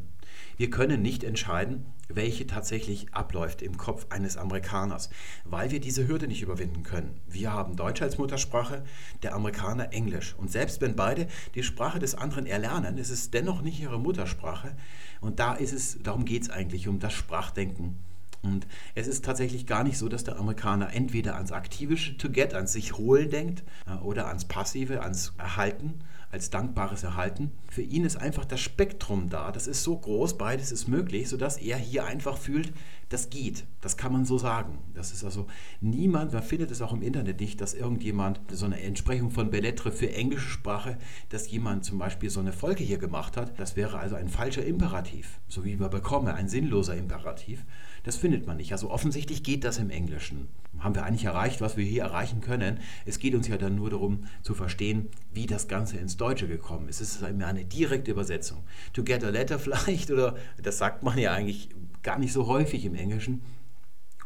[0.57, 5.09] Wir können nicht entscheiden, welche tatsächlich abläuft im Kopf eines Amerikaners,
[5.43, 7.19] weil wir diese Hürde nicht überwinden können.
[7.27, 8.83] Wir haben Deutsch als Muttersprache,
[9.23, 10.35] der Amerikaner Englisch.
[10.37, 14.75] Und selbst wenn beide die Sprache des anderen erlernen, ist es dennoch nicht ihre Muttersprache.
[15.19, 17.97] Und da ist es, darum geht es eigentlich, um das Sprachdenken.
[18.45, 22.53] Und es ist tatsächlich gar nicht so, dass der Amerikaner entweder ans aktive To Get,
[22.53, 25.95] ans sich holen denkt, äh, oder ans passive, ans Erhalten
[26.35, 27.51] als dankbares Erhalten.
[27.69, 29.53] Für ihn ist einfach das Spektrum da.
[29.53, 32.73] Das ist so groß, beides ist möglich, sodass er hier einfach fühlt,
[33.07, 33.65] das geht.
[33.79, 34.79] Das kann man so sagen.
[34.93, 35.47] Das ist also
[35.79, 39.93] niemand, man findet es auch im Internet nicht, dass irgendjemand so eine Entsprechung von Bellettre
[39.93, 40.97] für englische Sprache,
[41.29, 43.57] dass jemand zum Beispiel so eine Folge hier gemacht hat.
[43.57, 47.63] Das wäre also ein falscher Imperativ, so wie wir bekommen, ein sinnloser Imperativ.
[48.05, 48.71] Das findet man nicht.
[48.71, 50.47] Also offensichtlich geht das im Englischen.
[50.77, 52.79] Haben wir eigentlich erreicht, was wir hier erreichen können?
[53.03, 56.87] Es geht uns ja dann nur darum zu verstehen, wie das Ganze ins Deutsche gekommen
[56.87, 57.01] ist.
[57.01, 58.63] Es ist eine direkte Übersetzung.
[58.93, 61.69] To get a letter vielleicht, oder das sagt man ja eigentlich
[62.03, 63.41] gar nicht so häufig im Englischen.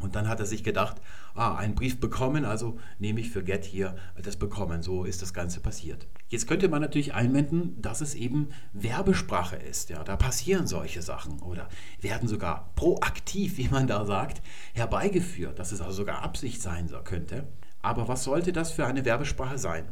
[0.02, 0.98] Und dann hat er sich gedacht,
[1.34, 4.84] ah, einen Brief bekommen, also nehme ich für Get hier das bekommen.
[4.84, 6.06] So ist das Ganze passiert.
[6.30, 9.89] Jetzt könnte man natürlich einwenden, dass es eben Werbesprache ist.
[9.89, 11.68] Ja, da passieren solche Sachen oder
[12.00, 14.42] werden sogar proaktiv, wie man da sagt,
[14.74, 17.48] herbeigeführt, dass es also sogar Absicht sein könnte.
[17.82, 19.86] Aber was sollte das für eine Werbesprache sein?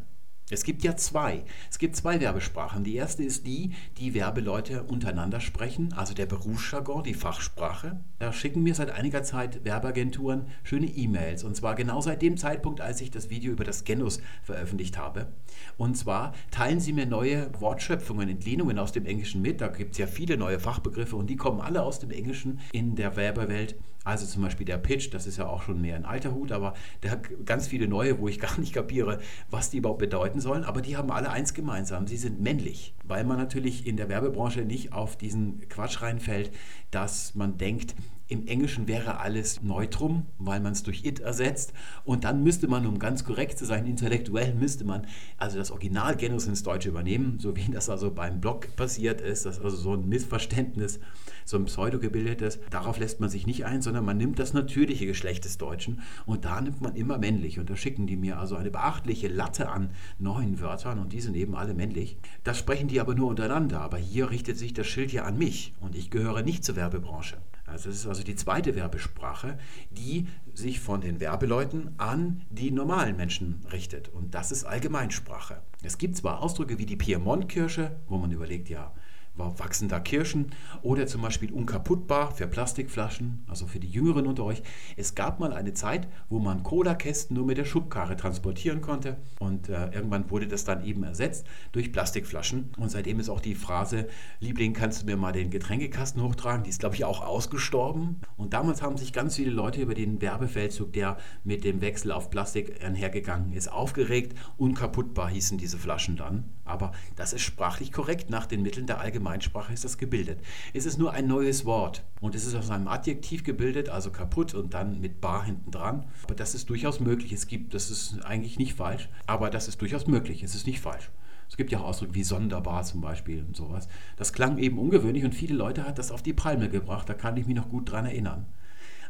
[0.50, 1.44] Es gibt ja zwei.
[1.70, 2.86] Es gibt zwei Werbesprachen.
[2.86, 8.00] Die erste ist die, die Werbeleute untereinander sprechen, also der Berufsjargon, die Fachsprache.
[8.20, 11.44] Da schicken mir seit einiger Zeit Werbeagenturen schöne E-Mails.
[11.44, 15.34] Und zwar genau seit dem Zeitpunkt, als ich das Video über das Genus veröffentlicht habe.
[15.78, 19.60] Und zwar teilen sie mir neue Wortschöpfungen, Entlehnungen aus dem Englischen mit.
[19.60, 22.96] Da gibt es ja viele neue Fachbegriffe und die kommen alle aus dem Englischen in
[22.96, 23.76] der Werbewelt.
[24.08, 26.76] Also zum Beispiel der Pitch, das ist ja auch schon mehr ein alter Hut, aber
[27.04, 29.20] der hat ganz viele neue, wo ich gar nicht kapiere,
[29.52, 30.64] was die überhaupt bedeuten sollen.
[30.64, 34.62] Aber die haben alle eins gemeinsam, sie sind männlich, weil man natürlich in der Werbebranche
[34.62, 36.52] nicht auf diesen Quatsch reinfällt,
[36.90, 37.96] dass man denkt,
[38.30, 41.74] im Englischen wäre alles Neutrum, weil man es durch it ersetzt.
[42.04, 46.48] Und dann müsste man, um ganz korrekt zu sein, intellektuell müsste man also das Originalgenus
[46.48, 49.46] ins Deutsche übernehmen, so wie das also beim Blog passiert ist.
[49.46, 51.00] Das ist also so ein Missverständnis,
[51.46, 52.60] so ein pseudogebildetes.
[52.70, 56.44] Darauf lässt man sich nicht ein, sondern man nimmt das natürliche Geschlecht des Deutschen und
[56.44, 57.60] da nimmt man immer männlich.
[57.60, 61.36] Und da schicken die mir also eine beachtliche Latte an neuen Wörtern und die sind
[61.38, 62.18] eben alle männlich.
[62.44, 63.80] Das sprechen die aber nur untereinander.
[63.82, 67.38] Aber hier richtet sich das Schild ja an mich und ich gehöre nicht zur Werbebranche.
[67.68, 69.60] Also das ist also die zweite Werbesprache,
[69.92, 74.10] die sich von den Werbeleuten an die normalen Menschen richtet.
[74.10, 75.62] Und das ist Allgemeinsprache.
[75.84, 78.94] Es gibt zwar Ausdrücke wie die Piemont-Kirsche, wo man überlegt, ja,
[79.38, 80.52] wachsen da Kirschen?
[80.82, 84.64] Oder zum Beispiel unkaputtbar für Plastikflaschen, also für die Jüngeren unter euch.
[84.96, 89.18] Es gab mal eine Zeit, wo man Cola-Kästen nur mit der Schubkarre transportieren konnte.
[89.40, 92.72] Und äh, irgendwann wurde das dann eben ersetzt durch Plastikflaschen.
[92.78, 94.08] Und seitdem ist auch die Phrase,
[94.40, 98.22] Liebling, kannst du mir mal den Getränkekasten hochtragen, die ist glaube ich auch ausgestorben.
[98.38, 102.30] Und damals haben sich ganz viele Leute über den Werbefeldzug, der mit dem Wechsel auf
[102.30, 104.38] Plastik einhergegangen ist, aufgeregt.
[104.58, 109.27] Unkaputtbar hießen diese Flaschen dann, aber das ist sprachlich korrekt nach den Mitteln der Allgemeinheit
[109.28, 110.40] Allgemeinsprache ist das gebildet.
[110.74, 114.54] Es ist nur ein neues Wort und es ist aus einem Adjektiv gebildet, also kaputt
[114.54, 116.06] und dann mit bar hinten dran.
[116.24, 117.32] Aber das ist durchaus möglich.
[117.32, 120.44] Es gibt, das ist eigentlich nicht falsch, aber das ist durchaus möglich.
[120.44, 121.10] Es ist nicht falsch.
[121.50, 123.88] Es gibt ja auch Ausdrücke wie sonderbar zum Beispiel und sowas.
[124.18, 127.08] Das klang eben ungewöhnlich und viele Leute hat das auf die Palme gebracht.
[127.08, 128.46] Da kann ich mich noch gut dran erinnern.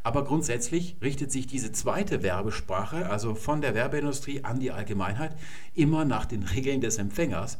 [0.04, 5.36] Aber grundsätzlich richtet sich diese zweite Werbesprache, also von der Werbeindustrie an die Allgemeinheit,
[5.74, 7.58] immer nach den Regeln des Empfängers.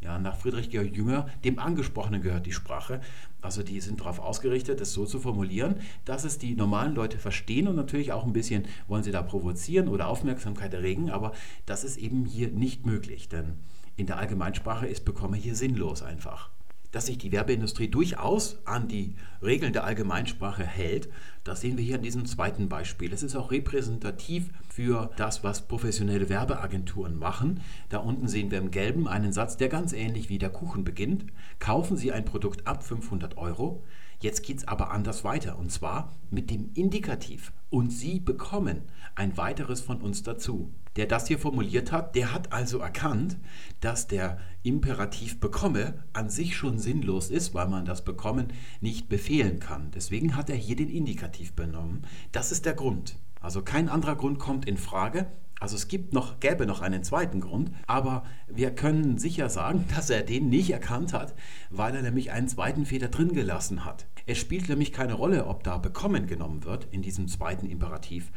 [0.00, 3.00] Ja, nach Friedrich Georg Jünger, dem Angesprochenen gehört die Sprache.
[3.42, 7.68] Also die sind darauf ausgerichtet, das so zu formulieren, dass es die normalen Leute verstehen
[7.68, 11.32] und natürlich auch ein bisschen wollen sie da provozieren oder Aufmerksamkeit erregen, aber
[11.66, 13.58] das ist eben hier nicht möglich, denn
[13.96, 16.50] in der Allgemeinsprache ist bekomme hier sinnlos einfach
[16.92, 21.08] dass sich die Werbeindustrie durchaus an die Regeln der Allgemeinsprache hält.
[21.44, 23.12] Das sehen wir hier in diesem zweiten Beispiel.
[23.12, 27.60] Es ist auch repräsentativ für das, was professionelle Werbeagenturen machen.
[27.88, 31.26] Da unten sehen wir im Gelben einen Satz, der ganz ähnlich wie der Kuchen beginnt.
[31.58, 33.82] Kaufen Sie ein Produkt ab 500 Euro.
[34.20, 37.52] Jetzt geht es aber anders weiter und zwar mit dem Indikativ.
[37.70, 38.82] Und Sie bekommen
[39.14, 40.72] ein weiteres von uns dazu.
[40.96, 43.38] Der das hier formuliert hat, der hat also erkannt,
[43.80, 48.48] dass der Imperativ bekomme an sich schon sinnlos ist, weil man das bekommen
[48.80, 49.90] nicht befehlen kann.
[49.92, 52.06] Deswegen hat er hier den Indikativ benommen.
[52.32, 53.16] Das ist der Grund.
[53.40, 55.30] Also kein anderer Grund kommt in Frage.
[55.60, 60.10] Also es gibt noch, gäbe noch einen zweiten Grund, aber wir können sicher sagen, dass
[60.10, 61.34] er den nicht erkannt hat,
[61.68, 64.06] weil er nämlich einen zweiten Feder drin gelassen hat.
[64.26, 68.32] Es spielt nämlich keine Rolle, ob da bekommen genommen wird in diesem zweiten Imperativ.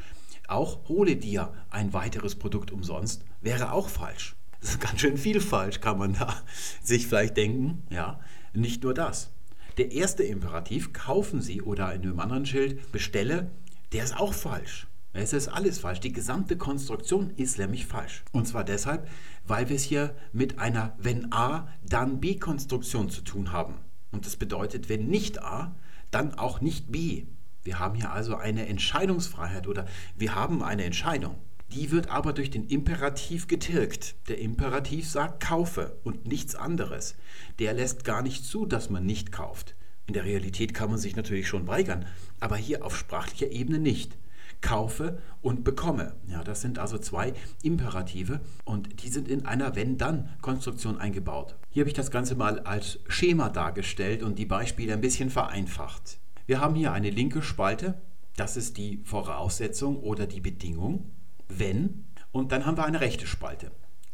[0.49, 4.36] Auch hole dir ein weiteres Produkt umsonst wäre auch falsch.
[4.59, 6.41] Das ist ganz schön viel falsch, kann man da
[6.83, 7.83] sich vielleicht denken.
[7.89, 8.19] Ja,
[8.53, 9.31] nicht nur das.
[9.77, 13.49] Der erste Imperativ, kaufen Sie oder in einem anderen Schild, bestelle,
[13.93, 14.88] der ist auch falsch.
[15.15, 15.99] Es ist alles falsch.
[15.99, 18.23] Die gesamte Konstruktion ist nämlich falsch.
[18.32, 19.08] Und zwar deshalb,
[19.45, 23.76] weil wir es hier mit einer wenn A, dann B-Konstruktion zu tun haben.
[24.12, 25.76] Und das bedeutet, wenn nicht A,
[26.10, 27.26] dann auch nicht B.
[27.63, 29.86] Wir haben hier also eine Entscheidungsfreiheit oder
[30.17, 31.36] wir haben eine Entscheidung.
[31.71, 34.15] Die wird aber durch den Imperativ getilgt.
[34.30, 37.15] Der Imperativ sagt kaufe und nichts anderes.
[37.60, 39.76] Der lässt gar nicht zu, dass man nicht kauft.
[40.08, 42.06] In der Realität kann man sich natürlich schon weigern,
[42.39, 44.17] aber hier auf sprachlicher Ebene nicht
[44.63, 46.15] kaufe und bekomme.
[46.26, 51.56] Ja, das sind also zwei Imperative und die sind in einer Wenn-Dann-Konstruktion eingebaut.
[51.69, 56.17] Hier habe ich das Ganze mal als Schema dargestellt und die Beispiele ein bisschen vereinfacht.
[56.47, 58.02] Wir haben hier eine linke Spalte,
[58.36, 61.12] das ist die Voraussetzung oder die Bedingung,
[61.47, 63.71] wenn, und dann haben wir eine rechte Spalte.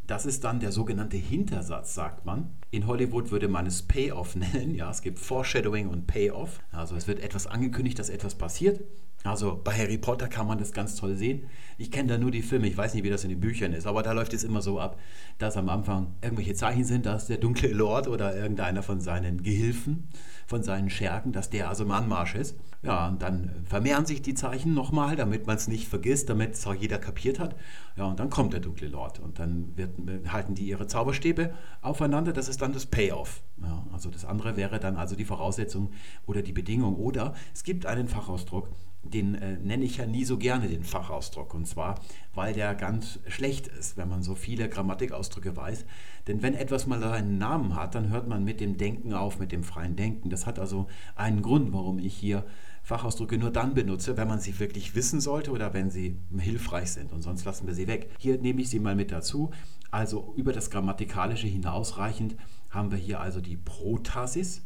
[0.08, 2.50] Das ist dann der sogenannte Hintersatz, sagt man.
[2.72, 4.74] In Hollywood würde man es Payoff nennen.
[4.74, 6.60] Ja, es gibt Foreshadowing und Payoff.
[6.72, 8.82] Also es wird etwas angekündigt, dass etwas passiert.
[9.24, 11.48] Also bei Harry Potter kann man das ganz toll sehen.
[11.78, 13.86] Ich kenne da nur die Filme, ich weiß nicht, wie das in den Büchern ist,
[13.86, 14.98] aber da läuft es immer so ab,
[15.38, 20.08] dass am Anfang irgendwelche Zeichen sind, dass der dunkle Lord oder irgendeiner von seinen Gehilfen,
[20.48, 22.58] von seinen Schergen, dass der also im Anmarsch ist.
[22.82, 26.66] Ja, und dann vermehren sich die Zeichen nochmal, damit man es nicht vergisst, damit es
[26.66, 27.56] auch jeder kapiert hat.
[27.98, 29.92] Ja, und dann kommt der dunkle Lord und dann wird,
[30.32, 32.32] halten die ihre Zauberstäbe aufeinander.
[32.32, 33.42] Das ist dann das Payoff.
[33.62, 35.92] Ja, also das andere wäre dann also die Voraussetzung
[36.26, 36.96] oder die Bedingung.
[36.96, 38.70] Oder es gibt einen Fachausdruck,
[39.04, 41.54] den äh, nenne ich ja nie so gerne, den Fachausdruck.
[41.54, 41.96] Und zwar,
[42.34, 45.86] weil der ganz schlecht ist, wenn man so viele Grammatikausdrücke weiß.
[46.28, 49.52] Denn wenn etwas mal seinen Namen hat, dann hört man mit dem Denken auf, mit
[49.52, 50.30] dem freien Denken.
[50.30, 52.46] Das hat also einen Grund, warum ich hier
[52.84, 57.12] Fachausdrücke nur dann benutze, wenn man sie wirklich wissen sollte oder wenn sie hilfreich sind.
[57.12, 58.10] Und sonst lassen wir sie weg.
[58.20, 59.52] Hier nehme ich sie mal mit dazu.
[59.92, 62.36] Also über das Grammatikalische hinausreichend
[62.70, 64.62] haben wir hier also die Protasis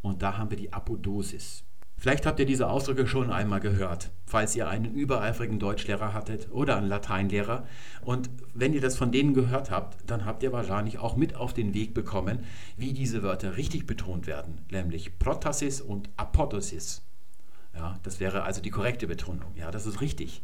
[0.00, 1.64] und da haben wir die Apodosis.
[2.02, 6.76] Vielleicht habt ihr diese Ausdrücke schon einmal gehört, falls ihr einen übereifrigen Deutschlehrer hattet oder
[6.76, 7.64] einen Lateinlehrer.
[8.00, 11.54] Und wenn ihr das von denen gehört habt, dann habt ihr wahrscheinlich auch mit auf
[11.54, 12.40] den Weg bekommen,
[12.76, 17.02] wie diese Wörter richtig betont werden, nämlich Protasis und Apodosis.
[17.72, 19.52] Ja, das wäre also die korrekte Betonung.
[19.54, 20.42] Ja, das ist richtig.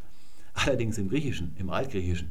[0.55, 2.31] Allerdings im Griechischen, im Altgriechischen.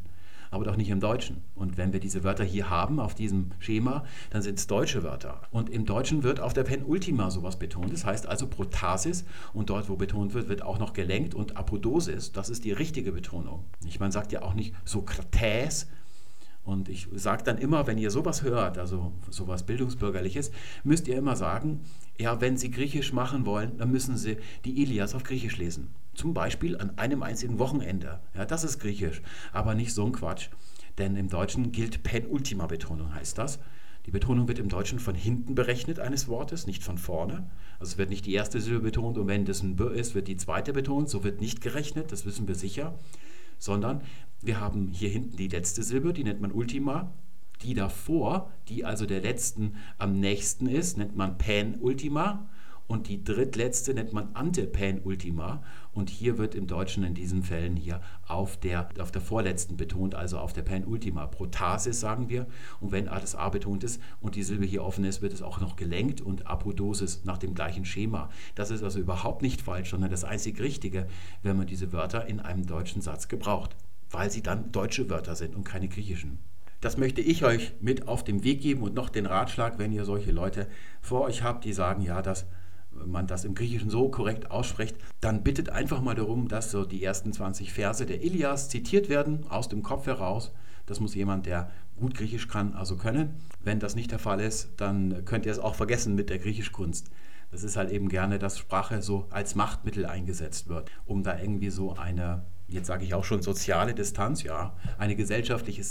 [0.52, 1.44] Aber doch nicht im Deutschen.
[1.56, 5.42] Und wenn wir diese Wörter hier haben auf diesem Schema, dann sind es deutsche Wörter.
[5.52, 7.92] Und im Deutschen wird auf der Penultima sowas betont.
[7.94, 12.32] Das heißt also Protasis und dort, wo betont wird, wird auch noch gelenkt und Apodosis,
[12.32, 13.66] das ist die richtige Betonung.
[13.86, 15.88] Ich meine, sagt ja auch nicht Sokrates,
[16.68, 20.52] und ich sage dann immer, wenn ihr sowas hört, also sowas Bildungsbürgerliches,
[20.84, 21.80] müsst ihr immer sagen,
[22.20, 25.88] ja, wenn Sie Griechisch machen wollen, dann müssen Sie die Ilias auf Griechisch lesen.
[26.14, 28.20] Zum Beispiel an einem einzigen Wochenende.
[28.36, 29.22] Ja, das ist Griechisch,
[29.54, 30.50] aber nicht so ein Quatsch.
[30.98, 33.60] Denn im Deutschen gilt Penultima-Betonung, heißt das.
[34.06, 37.50] Die Betonung wird im Deutschen von hinten berechnet eines Wortes, nicht von vorne.
[37.80, 40.28] Also es wird nicht die erste Silbe betont und wenn das ein B ist, wird
[40.28, 41.10] die zweite betont.
[41.10, 42.94] So wird nicht gerechnet, das wissen wir sicher
[43.60, 44.02] sondern
[44.42, 47.12] wir haben hier hinten die letzte Silbe, die nennt man Ultima.
[47.64, 52.48] Die davor, die also der letzten am nächsten ist, nennt man Penultima.
[52.86, 55.62] Und die drittletzte nennt man Antepenultima.
[55.92, 60.16] Und hier wird im Deutschen in diesen Fällen hier auf der, auf der vorletzten betont,
[60.16, 61.26] also auf der Penultima.
[61.26, 62.46] Protasis sagen wir.
[62.80, 65.60] Und wenn das A betont ist und die Silbe hier offen ist, wird es auch
[65.60, 68.30] noch gelenkt und Apodosis nach dem gleichen Schema.
[68.56, 71.08] Das ist also überhaupt nicht falsch, sondern das einzig Richtige,
[71.42, 73.76] wenn man diese Wörter in einem deutschen Satz gebraucht
[74.12, 76.40] weil sie dann deutsche Wörter sind und keine griechischen.
[76.82, 80.06] Das möchte ich euch mit auf den Weg geben und noch den Ratschlag, wenn ihr
[80.06, 80.68] solche Leute
[81.02, 82.46] vor euch habt, die sagen, ja, dass
[82.92, 87.04] man das im Griechischen so korrekt ausspricht, dann bittet einfach mal darum, dass so die
[87.04, 90.52] ersten 20 Verse der Ilias zitiert werden, aus dem Kopf heraus.
[90.86, 93.36] Das muss jemand, der gut Griechisch kann, also können.
[93.64, 97.10] Wenn das nicht der Fall ist, dann könnt ihr es auch vergessen mit der Griechischkunst.
[97.52, 101.70] Das ist halt eben gerne, dass Sprache so als Machtmittel eingesetzt wird, um da irgendwie
[101.70, 105.84] so eine jetzt sage ich auch schon soziale Distanz, ja, eine gesellschaftliche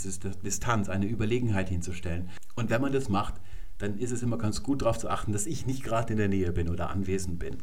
[0.43, 2.29] Distanz, eine Überlegenheit hinzustellen.
[2.55, 3.35] Und wenn man das macht,
[3.77, 6.29] dann ist es immer ganz gut darauf zu achten, dass ich nicht gerade in der
[6.29, 7.57] Nähe bin oder anwesend bin.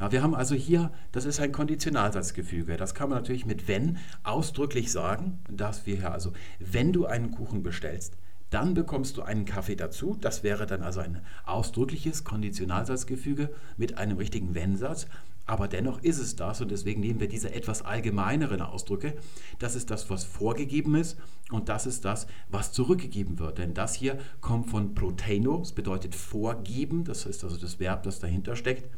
[0.00, 2.76] Ja, wir haben also hier, das ist ein Konditionalsatzgefüge.
[2.76, 7.30] Das kann man natürlich mit wenn ausdrücklich sagen, dass wir hier also, wenn du einen
[7.30, 8.16] Kuchen bestellst,
[8.50, 10.16] dann bekommst du einen Kaffee dazu.
[10.20, 15.06] Das wäre dann also ein ausdrückliches Konditionalsatzgefüge mit einem richtigen Wenn-Satz.
[15.44, 19.14] Aber dennoch ist es das und deswegen nehmen wir diese etwas allgemeineren Ausdrücke.
[19.58, 21.18] Das ist das, was vorgegeben ist
[21.50, 23.58] und das ist das, was zurückgegeben wird.
[23.58, 28.20] Denn das hier kommt von proteino, das bedeutet vorgeben, das ist also das Verb, das
[28.20, 28.88] dahinter steckt.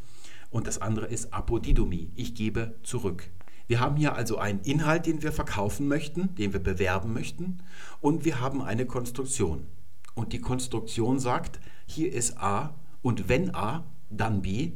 [0.51, 3.31] Und das andere ist apodidomie, ich gebe zurück.
[3.67, 7.59] Wir haben hier also einen Inhalt, den wir verkaufen möchten, den wir bewerben möchten
[8.01, 9.67] und wir haben eine Konstruktion.
[10.15, 14.73] Und die Konstruktion sagt, hier ist A und wenn A, dann B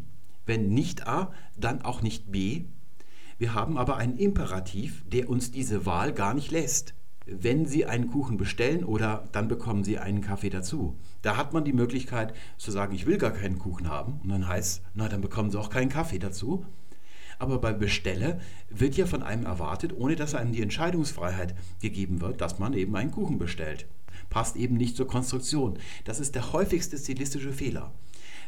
[0.49, 2.65] wenn nicht A, dann auch nicht B.
[3.37, 6.95] Wir haben aber einen Imperativ, der uns diese Wahl gar nicht lässt.
[7.27, 10.97] Wenn Sie einen Kuchen bestellen oder dann bekommen Sie einen Kaffee dazu.
[11.21, 14.21] Da hat man die Möglichkeit zu sagen, ich will gar keinen Kuchen haben.
[14.23, 16.65] Und dann heißt, na, dann bekommen Sie auch keinen Kaffee dazu.
[17.39, 22.41] Aber beim Bestelle wird ja von einem erwartet, ohne dass einem die Entscheidungsfreiheit gegeben wird,
[22.41, 23.87] dass man eben einen Kuchen bestellt.
[24.31, 25.79] Passt eben nicht zur Konstruktion.
[26.05, 27.93] Das ist der häufigste stilistische Fehler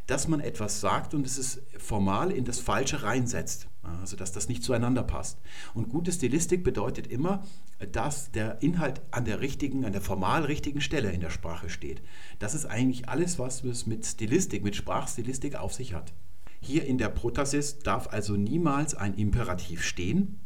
[0.06, 3.68] dass man etwas sagt und es ist formal in das Falsche reinsetzt.
[3.82, 5.38] Also dass das nicht zueinander passt.
[5.74, 7.44] Und gute Stilistik bedeutet immer,
[7.92, 12.02] dass der Inhalt an der richtigen, an der formal richtigen Stelle in der Sprache steht.
[12.38, 16.12] Das ist eigentlich alles, was es mit Stilistik, mit Sprachstilistik auf sich hat.
[16.60, 20.38] Hier in der Protasis darf also niemals ein Imperativ stehen,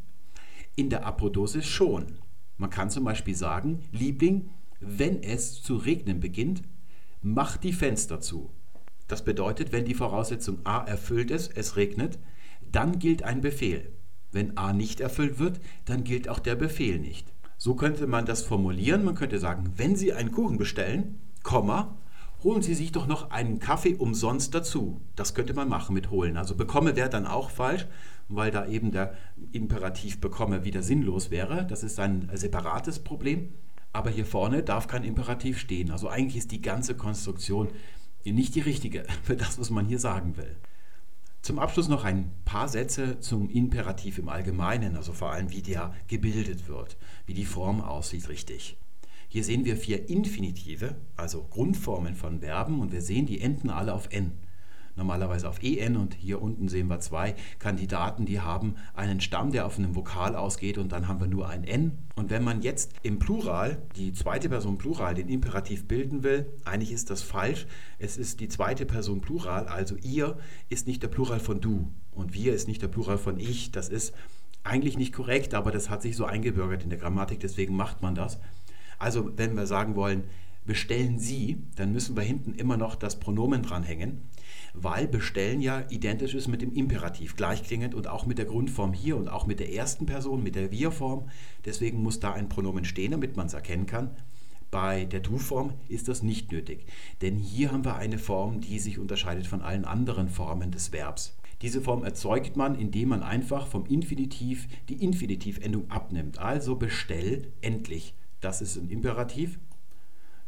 [0.76, 2.18] in der Apodosis schon.
[2.56, 6.62] Man kann zum Beispiel sagen, Liebling, wenn es zu regnen beginnt,
[7.20, 8.50] mach die Fenster zu.
[9.08, 12.18] Das bedeutet, wenn die Voraussetzung A erfüllt ist, es regnet,
[12.70, 13.92] dann gilt ein Befehl.
[14.32, 17.32] Wenn A nicht erfüllt wird, dann gilt auch der Befehl nicht.
[17.56, 19.04] So könnte man das formulieren.
[19.04, 21.96] Man könnte sagen, wenn Sie einen Kuchen bestellen, Komma,
[22.42, 25.00] holen Sie sich doch noch einen Kaffee umsonst dazu.
[25.14, 26.36] Das könnte man machen mit holen.
[26.36, 27.86] Also bekomme wäre dann auch falsch,
[28.28, 29.14] weil da eben der
[29.52, 31.66] Imperativ bekomme wieder sinnlos wäre.
[31.66, 33.54] Das ist ein separates Problem.
[33.92, 35.90] Aber hier vorne darf kein Imperativ stehen.
[35.92, 37.68] Also eigentlich ist die ganze Konstruktion
[38.32, 40.56] nicht die richtige für das, was man hier sagen will.
[41.42, 45.94] Zum Abschluss noch ein paar Sätze zum Imperativ im Allgemeinen, also vor allem wie der
[46.08, 48.78] gebildet wird, wie die Form aussieht richtig.
[49.28, 53.92] Hier sehen wir vier Infinitive, also Grundformen von Verben und wir sehen, die enden alle
[53.92, 54.32] auf n
[54.96, 59.66] normalerweise auf EN und hier unten sehen wir zwei Kandidaten, die haben einen Stamm, der
[59.66, 61.98] auf einem Vokal ausgeht und dann haben wir nur ein N.
[62.14, 66.92] Und wenn man jetzt im Plural, die zweite Person Plural, den Imperativ bilden will, eigentlich
[66.92, 67.66] ist das falsch.
[67.98, 72.34] Es ist die zweite Person Plural, also ihr ist nicht der Plural von du und
[72.34, 73.72] wir ist nicht der Plural von ich.
[73.72, 74.14] Das ist
[74.62, 78.14] eigentlich nicht korrekt, aber das hat sich so eingebürgert in der Grammatik, deswegen macht man
[78.14, 78.38] das.
[78.98, 80.24] Also wenn wir sagen wollen,
[80.64, 84.22] bestellen Sie, dann müssen wir hinten immer noch das Pronomen dranhängen,
[84.74, 89.16] weil bestellen ja identisch ist mit dem Imperativ, gleichklingend und auch mit der Grundform hier
[89.16, 91.28] und auch mit der ersten Person, mit der Wir-Form.
[91.64, 94.10] Deswegen muss da ein Pronomen stehen, damit man es erkennen kann.
[94.70, 96.86] Bei der Du-Form ist das nicht nötig,
[97.22, 101.36] denn hier haben wir eine Form, die sich unterscheidet von allen anderen Formen des Verbs.
[101.62, 106.38] Diese Form erzeugt man, indem man einfach vom Infinitiv die Infinitivendung abnimmt.
[106.38, 108.14] Also bestell endlich.
[108.40, 109.60] Das ist ein Imperativ.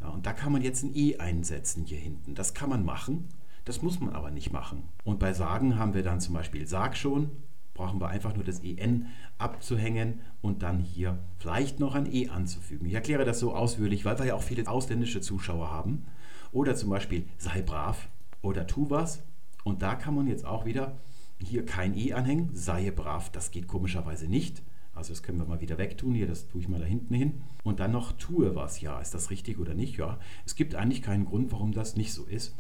[0.00, 2.34] Ja, und da kann man jetzt ein E einsetzen hier hinten.
[2.34, 3.28] Das kann man machen.
[3.66, 4.84] Das muss man aber nicht machen.
[5.04, 7.30] Und bei sagen haben wir dann zum Beispiel sag schon,
[7.74, 12.86] brauchen wir einfach nur das en abzuhängen und dann hier vielleicht noch ein e anzufügen.
[12.86, 16.06] Ich erkläre das so ausführlich, weil wir ja auch viele ausländische Zuschauer haben.
[16.52, 18.08] Oder zum Beispiel sei brav
[18.40, 19.24] oder tu was.
[19.64, 20.98] Und da kann man jetzt auch wieder
[21.40, 24.62] hier kein e anhängen, sei brav, das geht komischerweise nicht.
[24.94, 26.14] Also das können wir mal wieder wegtun.
[26.14, 27.42] Hier, das tue ich mal da hinten hin.
[27.64, 28.80] Und dann noch tue was.
[28.80, 29.96] Ja, ist das richtig oder nicht?
[29.96, 32.54] Ja, es gibt eigentlich keinen Grund, warum das nicht so ist.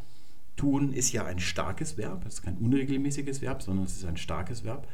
[0.56, 4.16] Tun ist ja ein starkes Verb, es ist kein unregelmäßiges Verb, sondern es ist ein
[4.16, 4.88] starkes Verb.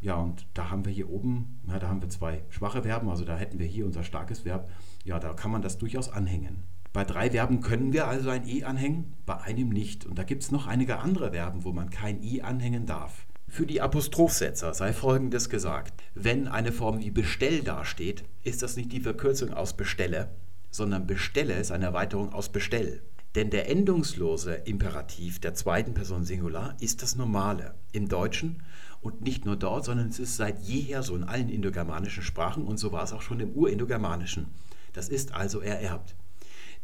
[0.00, 3.24] Ja, und da haben wir hier oben, ja, da haben wir zwei schwache Verben, also
[3.24, 4.68] da hätten wir hier unser starkes Verb.
[5.04, 6.64] Ja, da kann man das durchaus anhängen.
[6.92, 10.04] Bei drei Verben können wir also ein i anhängen, bei einem nicht.
[10.04, 13.26] Und da gibt es noch einige andere Verben, wo man kein i anhängen darf.
[13.48, 16.02] Für die Apostrophsetzer sei Folgendes gesagt.
[16.14, 20.34] Wenn eine Form wie bestell dasteht, ist das nicht die Verkürzung aus bestelle,
[20.70, 23.02] sondern bestelle ist eine Erweiterung aus bestell.
[23.34, 28.62] Denn der endungslose Imperativ der zweiten Person Singular ist das Normale im Deutschen
[29.00, 32.76] und nicht nur dort, sondern es ist seit jeher so in allen indogermanischen Sprachen und
[32.76, 34.48] so war es auch schon im Urindogermanischen.
[34.92, 36.14] Das ist also ererbt.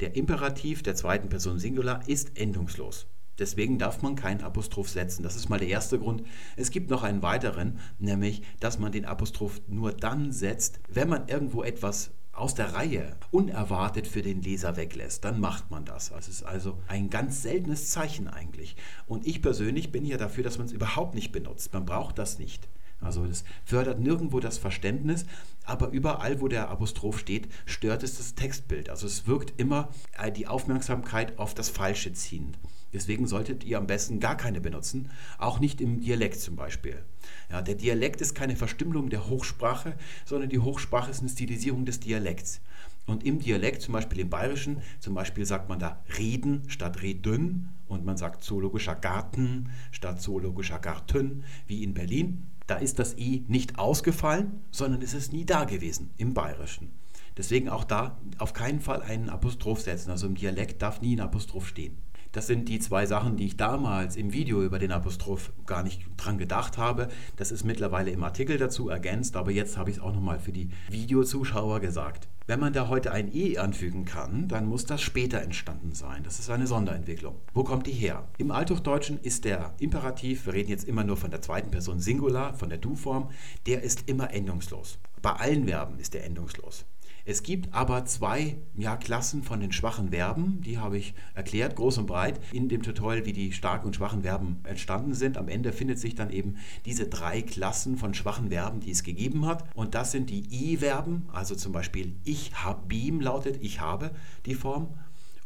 [0.00, 3.06] Der Imperativ der zweiten Person Singular ist endungslos.
[3.38, 5.22] Deswegen darf man keinen Apostroph setzen.
[5.22, 6.24] Das ist mal der erste Grund.
[6.56, 11.28] Es gibt noch einen weiteren, nämlich, dass man den Apostroph nur dann setzt, wenn man
[11.28, 16.10] irgendwo etwas aus der Reihe unerwartet für den Leser weglässt, dann macht man das.
[16.16, 18.76] Es ist also ein ganz seltenes Zeichen eigentlich.
[19.06, 21.72] Und ich persönlich bin ja dafür, dass man es überhaupt nicht benutzt.
[21.72, 22.68] Man braucht das nicht.
[23.00, 25.24] Also das fördert nirgendwo das Verständnis,
[25.64, 28.90] aber überall, wo der Apostroph steht, stört es das Textbild.
[28.90, 32.58] Also es wirkt immer äh, die Aufmerksamkeit auf das Falsche ziehend.
[32.92, 37.04] Deswegen solltet ihr am besten gar keine benutzen, auch nicht im Dialekt zum Beispiel.
[37.50, 39.94] Ja, der Dialekt ist keine Verstümmelung der Hochsprache,
[40.26, 42.60] sondern die Hochsprache ist eine Stilisierung des Dialekts.
[43.06, 47.70] Und im Dialekt, zum Beispiel im Bayerischen, zum Beispiel sagt man da reden statt reden
[47.86, 52.46] und man sagt zoologischer Garten statt zoologischer Garten, wie in Berlin.
[52.66, 56.90] Da ist das i nicht ausgefallen, sondern es ist nie da gewesen im Bayerischen.
[57.38, 60.10] Deswegen auch da auf keinen Fall einen Apostroph setzen.
[60.10, 61.96] Also im Dialekt darf nie ein Apostroph stehen.
[62.32, 66.02] Das sind die zwei Sachen, die ich damals im Video über den Apostroph gar nicht
[66.16, 67.08] dran gedacht habe.
[67.36, 70.52] Das ist mittlerweile im Artikel dazu ergänzt, aber jetzt habe ich es auch nochmal für
[70.52, 72.28] die Videozuschauer gesagt.
[72.46, 76.22] Wenn man da heute ein E anfügen kann, dann muss das später entstanden sein.
[76.22, 77.36] Das ist eine Sonderentwicklung.
[77.52, 78.26] Wo kommt die her?
[78.38, 82.54] Im Althochdeutschen ist der Imperativ, wir reden jetzt immer nur von der zweiten Person Singular,
[82.54, 83.30] von der Du-Form,
[83.66, 84.98] der ist immer endungslos.
[85.20, 86.86] Bei allen Verben ist der endungslos.
[87.28, 91.98] Es gibt aber zwei ja, Klassen von den schwachen Verben, die habe ich erklärt, groß
[91.98, 95.36] und breit, in dem Tutorial, wie die starken und schwachen Verben entstanden sind.
[95.36, 99.44] Am Ende findet sich dann eben diese drei Klassen von schwachen Verben, die es gegeben
[99.44, 99.62] hat.
[99.74, 104.12] Und das sind die I-Verben, also zum Beispiel ich habim lautet ich habe
[104.46, 104.94] die Form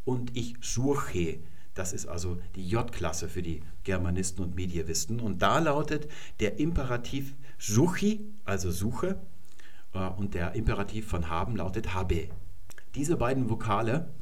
[0.05, 1.39] und ich suche.
[1.73, 5.19] Das ist also die J-Klasse für die Germanisten und Medievisten.
[5.19, 6.07] Und da lautet
[6.39, 9.19] der Imperativ suchi, also suche,
[9.93, 12.29] und der Imperativ von haben lautet habe.
[12.95, 14.13] Diese beiden Vokale,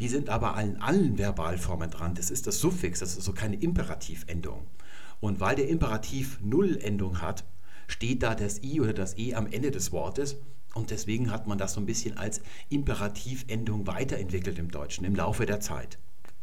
[0.00, 2.14] die sind aber in allen Verbalformen dran.
[2.14, 4.66] Das ist das Suffix, das ist so keine Imperativendung.
[5.20, 7.44] Und weil der Imperativ Nullendung hat,
[7.88, 10.36] steht da das i oder das e am Ende des Wortes
[10.74, 15.46] und deswegen hat man das so ein bisschen als Imperativendung weiterentwickelt im Deutschen im Laufe
[15.46, 15.98] der Zeit.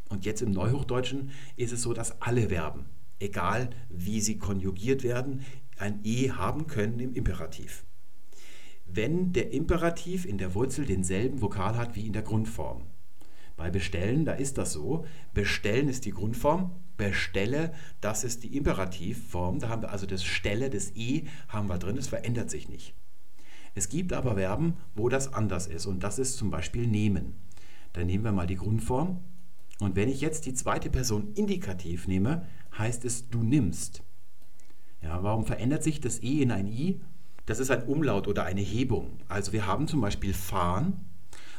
[0.09, 2.85] Und jetzt im Neuhochdeutschen ist es so, dass alle Verben,
[3.19, 5.45] egal wie sie konjugiert werden,
[5.77, 7.84] ein e haben können im Imperativ
[8.87, 12.83] wenn der Imperativ in der Wurzel denselben Vokal hat wie in der Grundform.
[13.57, 15.05] Bei bestellen, da ist das so.
[15.33, 19.59] Bestellen ist die Grundform, bestelle, das ist die Imperativform.
[19.59, 22.93] Da haben wir also das Stelle, das E haben wir drin, das verändert sich nicht.
[23.73, 27.35] Es gibt aber Verben, wo das anders ist und das ist zum Beispiel nehmen.
[27.93, 29.19] Dann nehmen wir mal die Grundform
[29.79, 32.45] und wenn ich jetzt die zweite Person indikativ nehme,
[32.77, 34.03] heißt es du nimmst.
[35.01, 37.01] Ja, warum verändert sich das E in ein I?
[37.45, 39.19] Das ist ein Umlaut oder eine Hebung.
[39.27, 41.05] Also wir haben zum Beispiel fahren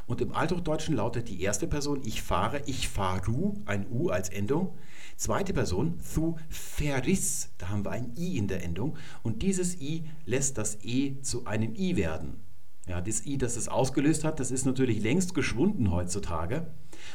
[0.06, 4.74] und im Althochdeutschen lautet die erste Person ich fahre, ich fahru, ein U als Endung.
[5.16, 10.04] Zweite Person thu feris, da haben wir ein I in der Endung und dieses I
[10.24, 12.40] lässt das E zu einem I werden.
[12.88, 16.68] Ja, das I, das es ausgelöst hat, das ist natürlich längst geschwunden heutzutage.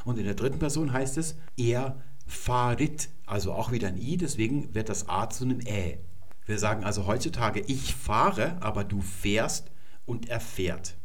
[0.03, 4.73] Und in der dritten Person heißt es, er fahrit, also auch wieder ein I, deswegen
[4.75, 5.99] wird das A zu einem Ä.
[6.45, 9.71] Wir sagen also heutzutage, ich fahre, aber du fährst
[10.05, 10.97] und er fährt.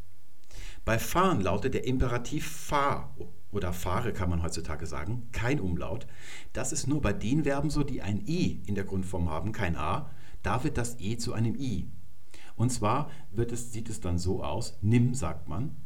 [0.84, 3.14] Bei fahren lautet der Imperativ fahr
[3.50, 6.06] oder fahre kann man heutzutage sagen, kein Umlaut.
[6.52, 9.76] Das ist nur bei den Verben so, die ein I in der Grundform haben, kein
[9.76, 10.10] A.
[10.42, 11.90] Da wird das E zu einem I.
[12.54, 15.76] Und zwar wird es, sieht es dann so aus, nimm sagt man,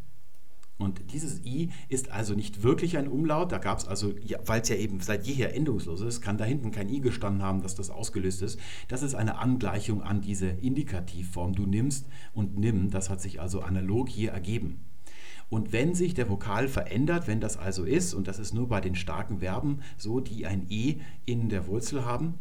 [0.81, 3.53] und dieses i ist also nicht wirklich ein Umlaut.
[3.53, 6.45] Da gab es also, ja, weil es ja eben seit jeher endungslos ist, kann da
[6.45, 8.59] hinten kein i gestanden haben, dass das ausgelöst ist.
[8.89, 11.55] Das ist eine Angleichung an diese Indikativform.
[11.55, 12.91] Du nimmst und nimm.
[12.91, 14.81] Das hat sich also analog hier ergeben.
[15.51, 18.81] Und wenn sich der Vokal verändert, wenn das also ist, und das ist nur bei
[18.81, 22.39] den starken Verben so, die ein e in der Wurzel haben,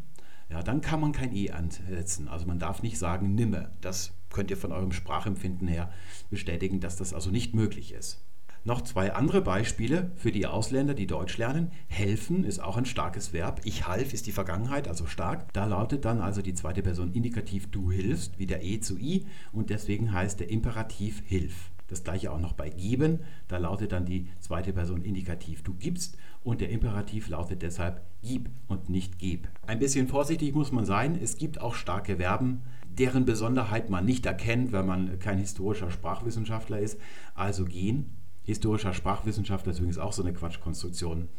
[0.50, 2.28] ja, dann kann man kein e ansetzen.
[2.28, 3.72] Also man darf nicht sagen nimme.
[3.82, 5.92] Das könnt ihr von eurem Sprachempfinden her
[6.30, 8.24] bestätigen, dass das also nicht möglich ist.
[8.70, 11.72] Noch zwei andere Beispiele für die Ausländer, die Deutsch lernen.
[11.88, 13.62] Helfen ist auch ein starkes Verb.
[13.64, 15.52] Ich half ist die Vergangenheit, also stark.
[15.54, 19.26] Da lautet dann also die zweite Person Indikativ du hilfst, wie der E zu I
[19.54, 21.72] und deswegen heißt der Imperativ hilf.
[21.88, 23.22] Das gleiche auch noch bei geben.
[23.48, 28.52] Da lautet dann die zweite Person Indikativ du gibst und der Imperativ lautet deshalb gib
[28.68, 29.48] und nicht geb.
[29.66, 31.18] Ein bisschen vorsichtig muss man sein.
[31.20, 36.78] Es gibt auch starke Verben, deren Besonderheit man nicht erkennt, wenn man kein historischer Sprachwissenschaftler
[36.78, 37.00] ist.
[37.34, 41.30] Also gehen historischer Sprachwissenschaftler ist übrigens auch so eine Quatschkonstruktion.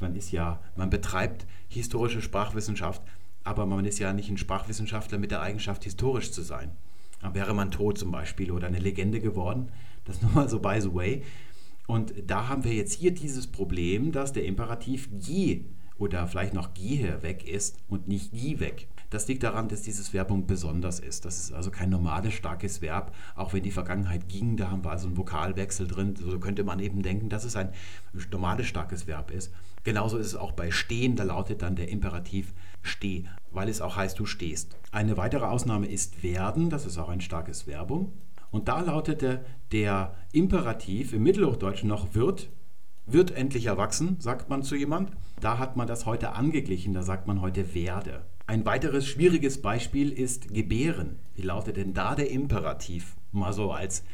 [0.00, 3.02] Man ist ja, man betreibt historische Sprachwissenschaft,
[3.44, 6.70] aber man ist ja nicht ein Sprachwissenschaftler mit der Eigenschaft, historisch zu sein.
[7.20, 9.70] Dann wäre man tot zum Beispiel oder eine Legende geworden.
[10.04, 11.22] Das nur mal so by the way.
[11.86, 15.64] Und da haben wir jetzt hier dieses Problem, dass der Imperativ je
[15.98, 18.88] oder vielleicht noch gehe weg ist und nicht je weg.
[19.14, 21.24] Das liegt daran, dass dieses Verbum besonders ist.
[21.24, 24.90] Das ist also kein normales starkes Verb, auch wenn die Vergangenheit ging, da haben wir
[24.90, 26.16] also einen Vokalwechsel drin.
[26.16, 27.68] So könnte man eben denken, dass es ein
[28.32, 29.52] normales starkes Verb ist.
[29.84, 33.94] Genauso ist es auch bei stehen, da lautet dann der Imperativ steh, weil es auch
[33.94, 34.76] heißt, du stehst.
[34.90, 38.12] Eine weitere Ausnahme ist werden, das ist auch ein starkes Verbum.
[38.50, 42.50] Und da lautete der Imperativ im Mittelhochdeutschen noch wird,
[43.06, 45.12] wird endlich erwachsen, sagt man zu jemand.
[45.40, 48.24] Da hat man das heute angeglichen, da sagt man heute werde.
[48.46, 51.18] Ein weiteres schwieriges Beispiel ist gebären.
[51.34, 53.16] Wie lautet denn da der Imperativ?
[53.32, 54.04] Mal so als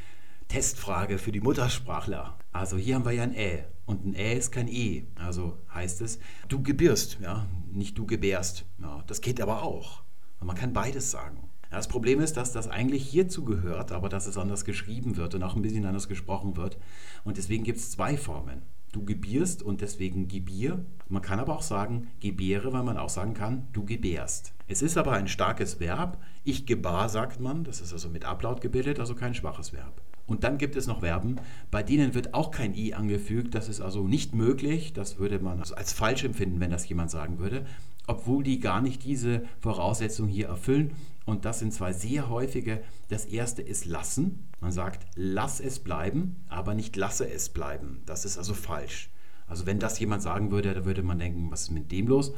[0.47, 2.39] Testfrage für die Muttersprachler.
[2.53, 5.03] Also hier haben wir ja ein Ä und ein Ä ist kein E.
[5.17, 8.67] Also heißt es, du gebierst, ja, nicht du gebärst.
[8.81, 10.05] Ja, das geht aber auch.
[10.39, 11.51] Man kann beides sagen.
[11.69, 15.43] Das Problem ist, dass das eigentlich hierzu gehört, aber dass es anders geschrieben wird und
[15.43, 16.79] auch ein bisschen anders gesprochen wird.
[17.25, 18.63] Und deswegen gibt es zwei Formen.
[18.93, 20.85] Du gebierst und deswegen gebier.
[21.09, 24.53] Man kann aber auch sagen gebäre, weil man auch sagen kann, du gebärst.
[24.67, 26.19] Es ist aber ein starkes Verb.
[26.45, 27.63] Ich gebar, sagt man.
[27.65, 30.03] Das ist also mit Ablaut gebildet, also kein schwaches Verb.
[30.27, 31.37] Und dann gibt es noch Verben,
[31.73, 33.55] bei denen wird auch kein i angefügt.
[33.55, 34.93] Das ist also nicht möglich.
[34.93, 37.67] Das würde man also als falsch empfinden, wenn das jemand sagen würde,
[38.07, 40.93] obwohl die gar nicht diese Voraussetzung hier erfüllen.
[41.31, 42.83] Und das sind zwei sehr häufige.
[43.09, 44.49] Das erste ist lassen.
[44.59, 48.03] Man sagt, lass es bleiben, aber nicht lasse es bleiben.
[48.05, 49.11] Das ist also falsch.
[49.47, 52.33] Also wenn das jemand sagen würde, da würde man denken, was ist mit dem los?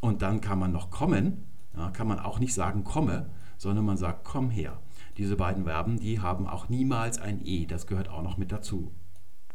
[0.00, 1.44] Und dann kann man noch kommen.
[1.76, 3.28] Ja, kann man auch nicht sagen komme,
[3.58, 4.80] sondern man sagt komm her.
[5.18, 7.66] Diese beiden Verben, die haben auch niemals ein e.
[7.66, 8.90] Das gehört auch noch mit dazu.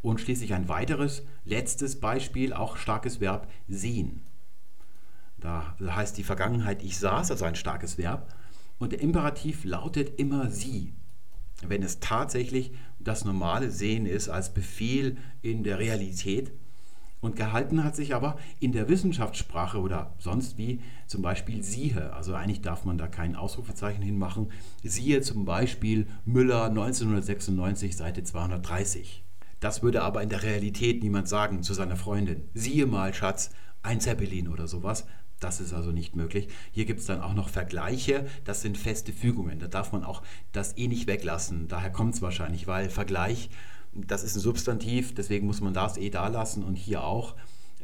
[0.04, 4.22] Und schließlich ein weiteres, letztes Beispiel, auch starkes Verb, sehen.
[5.40, 8.32] Da heißt die Vergangenheit, ich saß, also ein starkes Verb.
[8.78, 10.94] Und der Imperativ lautet immer sie.
[11.66, 16.52] Wenn es tatsächlich das normale Sehen ist als Befehl in der Realität.
[17.22, 22.14] Und gehalten hat sich aber in der Wissenschaftssprache oder sonst wie zum Beispiel siehe.
[22.14, 24.52] Also eigentlich darf man da kein Ausrufezeichen hinmachen.
[24.84, 29.24] Siehe zum Beispiel Müller 1996, Seite 230.
[29.60, 32.50] Das würde aber in der Realität niemand sagen zu seiner Freundin.
[32.54, 33.50] Siehe mal, Schatz,
[33.82, 35.08] ein Zeppelin oder sowas.
[35.40, 36.48] Das ist also nicht möglich.
[36.72, 38.26] Hier gibt es dann auch noch Vergleiche.
[38.46, 39.60] Das sind feste Fügungen.
[39.60, 40.22] Da darf man auch
[40.52, 41.68] das eh nicht weglassen.
[41.68, 43.50] Daher kommt es wahrscheinlich, weil Vergleich,
[43.94, 47.36] das ist ein Substantiv, deswegen muss man das eh da lassen und hier auch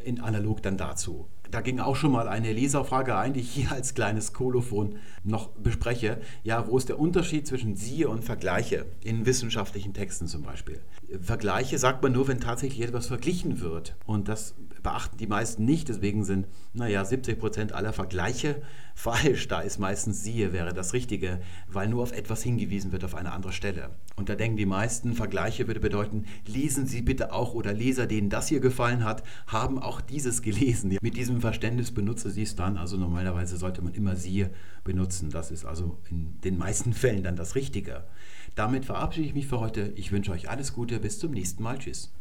[0.04, 1.28] in analog dann dazu.
[1.52, 5.50] Da ging auch schon mal eine Leserfrage ein, die ich hier als kleines Kolophon noch
[5.50, 6.22] bespreche.
[6.44, 10.80] Ja, wo ist der Unterschied zwischen siehe und Vergleiche in wissenschaftlichen Texten zum Beispiel?
[11.20, 13.96] Vergleiche sagt man nur, wenn tatsächlich etwas verglichen wird.
[14.06, 15.90] Und das beachten die meisten nicht.
[15.90, 18.62] Deswegen sind, naja, 70 Prozent aller Vergleiche
[18.96, 19.48] falsch.
[19.48, 23.32] Da ist meistens siehe wäre das Richtige, weil nur auf etwas hingewiesen wird auf eine
[23.32, 23.92] andere Stelle.
[24.16, 28.30] Und da denken die meisten, Vergleiche würde bedeuten, lesen Sie bitte auch oder Leser, denen
[28.30, 30.98] das hier gefallen hat, haben auch dieses gelesen.
[31.02, 32.78] Mit diesem Verständnis benutze Sie es dann.
[32.78, 34.52] Also normalerweise sollte man immer siehe
[34.84, 35.30] benutzen.
[35.30, 38.04] Das ist also in den meisten Fällen dann das Richtige.
[38.56, 39.94] Damit verabschiede ich mich für heute.
[39.96, 41.00] Ich wünsche euch alles Gute.
[41.00, 41.78] Bis zum nächsten Mal.
[41.78, 42.14] Tschüss.